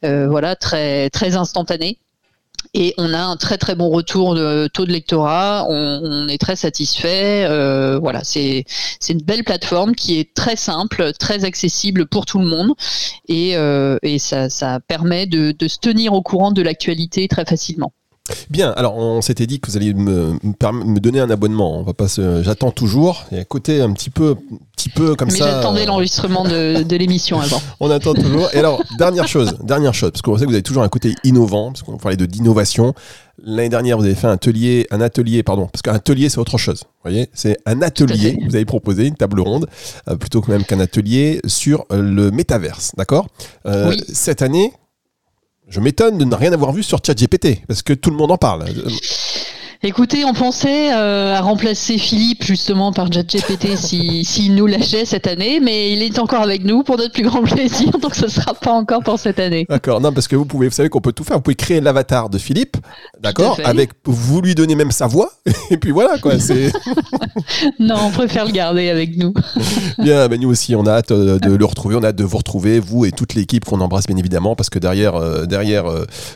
voilà 0.02 0.54
très 0.54 1.10
très 1.10 1.36
instantanée 1.36 1.98
et 2.72 2.94
on 2.98 3.12
a 3.12 3.18
un 3.18 3.36
très 3.36 3.58
très 3.58 3.74
bon 3.74 3.90
retour 3.90 4.34
de 4.34 4.68
taux 4.68 4.86
de 4.86 4.92
lectorat. 4.92 5.66
On, 5.68 6.28
est 6.28 6.38
très 6.38 6.56
satisfait. 6.56 7.44
Euh, 7.48 7.98
voilà, 7.98 8.24
c'est 8.24 8.64
c'est 9.00 9.12
une 9.12 9.22
belle 9.22 9.44
plateforme 9.44 9.94
qui 9.94 10.18
est 10.18 10.34
très 10.34 10.56
simple, 10.56 11.12
très 11.18 11.44
accessible 11.44 12.06
pour 12.06 12.26
tout 12.26 12.38
le 12.38 12.46
monde 12.46 12.72
et, 13.28 13.56
euh, 13.56 13.98
et 14.02 14.18
ça, 14.18 14.48
ça 14.48 14.80
permet 14.80 15.26
de 15.26 15.54
se 15.68 15.78
tenir 15.78 16.12
au 16.14 16.22
courant 16.22 16.52
de 16.52 16.62
l'actualité 16.62 17.28
très 17.28 17.44
facilement. 17.44 17.92
Bien, 18.48 18.70
alors 18.70 18.96
on 18.96 19.20
s'était 19.20 19.46
dit 19.46 19.60
que 19.60 19.70
vous 19.70 19.76
alliez 19.76 19.92
me, 19.92 20.32
me, 20.42 20.98
donner 20.98 21.20
un 21.20 21.28
abonnement. 21.28 21.78
On 21.78 21.82
va 21.82 21.92
pas 21.92 22.06
j'attends 22.40 22.70
toujours. 22.70 23.26
Et 23.30 23.38
à 23.38 23.44
côté 23.44 23.82
un 23.82 23.92
petit 23.92 24.08
peu, 24.08 24.34
petit 24.74 24.88
peu 24.88 25.14
comme 25.14 25.28
ça. 25.28 25.44
Mais 25.44 25.50
j'attendais 25.50 25.82
euh, 25.82 25.86
l'enregistrement 25.86 26.44
de, 26.44 26.82
de 26.84 26.96
l'émission 26.96 27.38
avant. 27.38 27.60
on 27.80 27.90
attend 27.90 28.14
toujours. 28.14 28.48
Et 28.54 28.58
alors 28.58 28.82
dernière 28.96 29.28
chose, 29.28 29.58
dernière 29.62 29.92
chose, 29.92 30.10
parce 30.10 30.22
qu'on 30.22 30.38
sait 30.38 30.44
que 30.44 30.48
vous 30.48 30.54
avez 30.54 30.62
toujours 30.62 30.82
un 30.82 30.88
côté 30.88 31.14
innovant, 31.22 31.72
parce 31.72 31.82
qu'on 31.82 31.98
parlait 31.98 32.16
de 32.16 32.24
d'innovation. 32.24 32.94
L'année 33.42 33.68
dernière, 33.68 33.98
vous 33.98 34.04
avez 34.04 34.14
fait 34.14 34.28
un 34.28 34.32
atelier, 34.32 34.86
un 34.90 35.02
atelier, 35.02 35.42
pardon, 35.42 35.66
parce 35.70 35.82
qu'un 35.82 35.92
atelier 35.92 36.30
c'est 36.30 36.38
autre 36.38 36.56
chose. 36.56 36.84
Vous 36.84 37.10
voyez, 37.10 37.28
c'est 37.34 37.58
un 37.66 37.82
atelier. 37.82 38.38
Vous 38.48 38.54
avez 38.54 38.64
proposé 38.64 39.06
une 39.06 39.16
table 39.16 39.40
ronde, 39.40 39.66
euh, 40.08 40.16
plutôt 40.16 40.40
que 40.40 40.50
même 40.50 40.64
qu'un 40.64 40.80
atelier 40.80 41.42
sur 41.46 41.84
le 41.90 42.30
métaverse, 42.30 42.92
d'accord? 42.96 43.26
Euh, 43.66 43.90
oui. 43.90 44.02
Cette 44.08 44.40
année, 44.40 44.72
je 45.68 45.80
m'étonne 45.80 46.18
de 46.18 46.24
ne 46.24 46.34
rien 46.34 46.52
avoir 46.52 46.72
vu 46.72 46.82
sur 46.82 47.00
ChatGPT, 47.04 47.66
parce 47.66 47.82
que 47.82 47.92
tout 47.92 48.10
le 48.10 48.16
monde 48.16 48.30
en 48.30 48.38
parle. 48.38 48.64
Écoutez, 49.86 50.24
on 50.24 50.32
pensait 50.32 50.94
euh, 50.94 51.34
à 51.34 51.42
remplacer 51.42 51.98
Philippe 51.98 52.42
justement 52.42 52.90
par 52.90 53.12
ChatGPT 53.12 53.76
s'il 53.76 54.24
si, 54.24 54.48
nous 54.48 54.66
lâchait 54.66 55.04
cette 55.04 55.26
année, 55.26 55.60
mais 55.60 55.92
il 55.92 56.02
est 56.02 56.18
encore 56.18 56.40
avec 56.40 56.64
nous 56.64 56.82
pour 56.82 56.96
notre 56.96 57.12
plus 57.12 57.24
grand 57.24 57.42
plaisir, 57.42 57.90
donc 58.00 58.14
ce 58.14 58.24
ne 58.24 58.30
sera 58.30 58.54
pas 58.54 58.72
encore 58.72 59.02
pour 59.02 59.18
cette 59.18 59.38
année. 59.38 59.66
D'accord, 59.68 60.00
non, 60.00 60.10
parce 60.10 60.26
que 60.26 60.36
vous 60.36 60.46
pouvez, 60.46 60.68
vous 60.68 60.74
savez 60.74 60.88
qu'on 60.88 61.02
peut 61.02 61.12
tout 61.12 61.22
faire. 61.22 61.36
Vous 61.36 61.42
pouvez 61.42 61.54
créer 61.54 61.82
l'avatar 61.82 62.30
de 62.30 62.38
Philippe, 62.38 62.78
d'accord, 63.20 63.60
avec 63.62 63.90
vous 64.06 64.40
lui 64.40 64.54
donnez 64.54 64.74
même 64.74 64.90
sa 64.90 65.06
voix, 65.06 65.32
et 65.70 65.76
puis 65.76 65.90
voilà 65.90 66.16
quoi. 66.16 66.38
C'est. 66.38 66.72
non, 67.78 67.96
on 68.06 68.10
préfère 68.10 68.46
le 68.46 68.52
garder 68.52 68.88
avec 68.88 69.18
nous. 69.18 69.34
bien, 69.98 70.28
ben 70.28 70.40
nous 70.40 70.48
aussi, 70.48 70.74
on 70.74 70.86
a 70.86 70.92
hâte 70.92 71.10
euh, 71.10 71.38
de 71.38 71.54
le 71.54 71.64
retrouver, 71.66 71.94
on 71.96 72.02
a 72.02 72.08
hâte 72.08 72.16
de 72.16 72.24
vous 72.24 72.38
retrouver, 72.38 72.80
vous 72.80 73.04
et 73.04 73.10
toute 73.10 73.34
l'équipe 73.34 73.66
qu'on 73.66 73.82
embrasse 73.82 74.06
bien 74.06 74.16
évidemment, 74.16 74.56
parce 74.56 74.70
que 74.70 74.78
derrière, 74.78 75.16
euh, 75.16 75.44
derrière 75.44 75.84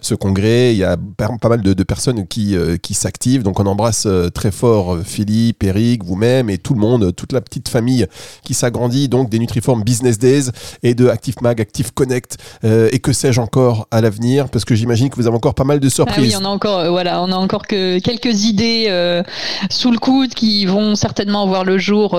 ce 0.03 0.15
congrès, 0.15 0.75
il 0.75 0.79
y 0.79 0.85
a 0.85 0.99
pas 1.17 1.49
mal 1.49 1.63
de, 1.63 1.73
de 1.73 1.83
personnes 1.83 2.27
qui, 2.27 2.55
qui 2.83 2.93
s'activent 2.93 3.38
Donc 3.43 3.61
on 3.61 3.67
embrasse 3.67 4.07
euh, 4.07 4.29
très 4.29 4.51
fort 4.51 4.95
euh, 4.95 5.03
Philippe, 5.05 5.65
Eric, 5.65 6.05
vous-même 6.05 6.51
et 6.51 6.59
tout 6.59 6.75
le 6.75 6.81
monde, 6.81 7.15
toute 7.15 7.33
la 7.33 7.41
petite 7.41 7.69
famille 7.69 8.07
qui 8.43 8.55
s'agrandit 8.55 9.09
donc 9.09 9.31
des 9.31 9.39
Nutriform 9.39 9.83
Business 9.83 10.19
Days 10.19 10.51
et 10.83 10.95
de 10.95 11.09
Active 11.09 11.37
Mag, 11.43 11.61
Active 11.61 11.93
Connect 11.93 12.37
et 12.63 12.99
que 12.99 13.13
sais-je 13.13 13.41
encore 13.41 13.87
à 13.91 14.01
l'avenir? 14.01 14.49
Parce 14.49 14.65
que 14.65 14.75
j'imagine 14.75 15.11
que 15.11 15.17
vous 15.17 15.27
avez 15.27 15.37
encore 15.37 15.55
pas 15.55 15.65
mal 15.65 15.81
de 15.81 15.89
surprises. 15.89 16.35
Ah 16.35 16.39
oui, 16.39 16.45
on 16.45 16.45
a 16.45 16.49
encore 16.49 16.91
voilà, 16.91 17.23
on 17.23 17.31
a 17.33 17.37
encore 17.37 17.67
que 17.67 17.99
quelques 17.99 18.45
idées 18.45 19.23
sous 19.71 19.91
le 19.91 19.99
coude 19.99 20.35
qui 20.35 20.67
vont 20.67 20.95
certainement 20.95 21.47
voir 21.47 21.65
le 21.65 21.79
jour 21.79 22.11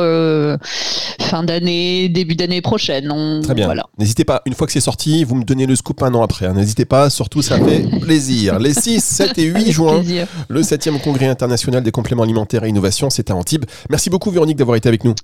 fin 1.22 1.44
d'année, 1.44 2.10
début 2.10 2.36
d'année 2.36 2.62
prochaine. 2.62 3.42
Très 3.44 3.54
bien. 3.54 3.70
N'hésitez 3.98 4.26
pas, 4.26 4.42
une 4.46 4.54
fois 4.54 4.68
que 4.68 4.74
c'est 4.74 4.80
sorti, 4.80 5.24
vous 5.24 5.36
me 5.36 5.44
donnez 5.44 5.66
le 5.66 5.76
scoop 5.76 6.02
un 6.04 6.14
an 6.14 6.24
après. 6.24 6.46
Hein. 6.46 6.54
N'hésitez 6.54 6.86
pas, 6.86 7.10
surtout 7.10 7.42
ça 7.42 7.60
fait 7.60 7.86
plaisir. 8.00 8.60
Les 8.60 8.74
6, 8.74 9.04
7 9.04 9.38
et 9.38 9.44
8 9.44 9.72
juin, 9.72 10.04
le 10.48 10.62
7e 10.62 11.00
congrès 11.10 11.28
international 11.28 11.82
des 11.82 11.92
compléments 11.92 12.22
alimentaires 12.22 12.64
et 12.64 12.70
innovation, 12.70 13.10
c'est 13.10 13.32
à 13.32 13.36
Antibes. 13.36 13.66
Merci 13.90 14.12
beaucoup 14.12 14.30
Véronique 14.30 14.58
d'avoir 14.58 14.78
été 14.78 14.88
avec 14.88 15.04
nous. 15.04 15.16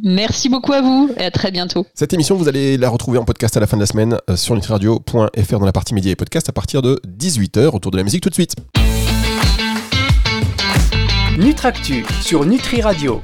Merci 0.00 0.48
beaucoup 0.48 0.72
à 0.72 0.80
vous 0.80 1.10
et 1.16 1.24
à 1.24 1.30
très 1.32 1.50
bientôt. 1.50 1.84
Cette 1.94 2.12
émission, 2.12 2.36
vous 2.36 2.46
allez 2.46 2.76
la 2.76 2.88
retrouver 2.88 3.18
en 3.18 3.24
podcast 3.24 3.56
à 3.56 3.60
la 3.60 3.66
fin 3.66 3.76
de 3.76 3.82
la 3.82 3.86
semaine 3.86 4.18
euh, 4.30 4.36
sur 4.36 4.54
nutriradio.fr 4.54 5.58
dans 5.58 5.66
la 5.66 5.72
partie 5.72 5.94
médias 5.94 6.12
et 6.12 6.16
podcast 6.16 6.48
à 6.48 6.52
partir 6.52 6.80
de 6.80 7.00
18h. 7.08 7.74
Autour 7.74 7.90
de 7.90 7.96
la 7.96 8.04
musique 8.04 8.22
tout 8.22 8.28
de 8.28 8.34
suite. 8.34 8.54
Nutractu 11.36 12.04
sur 12.22 12.44
Nutri 12.46 12.80
Radio. 12.80 13.20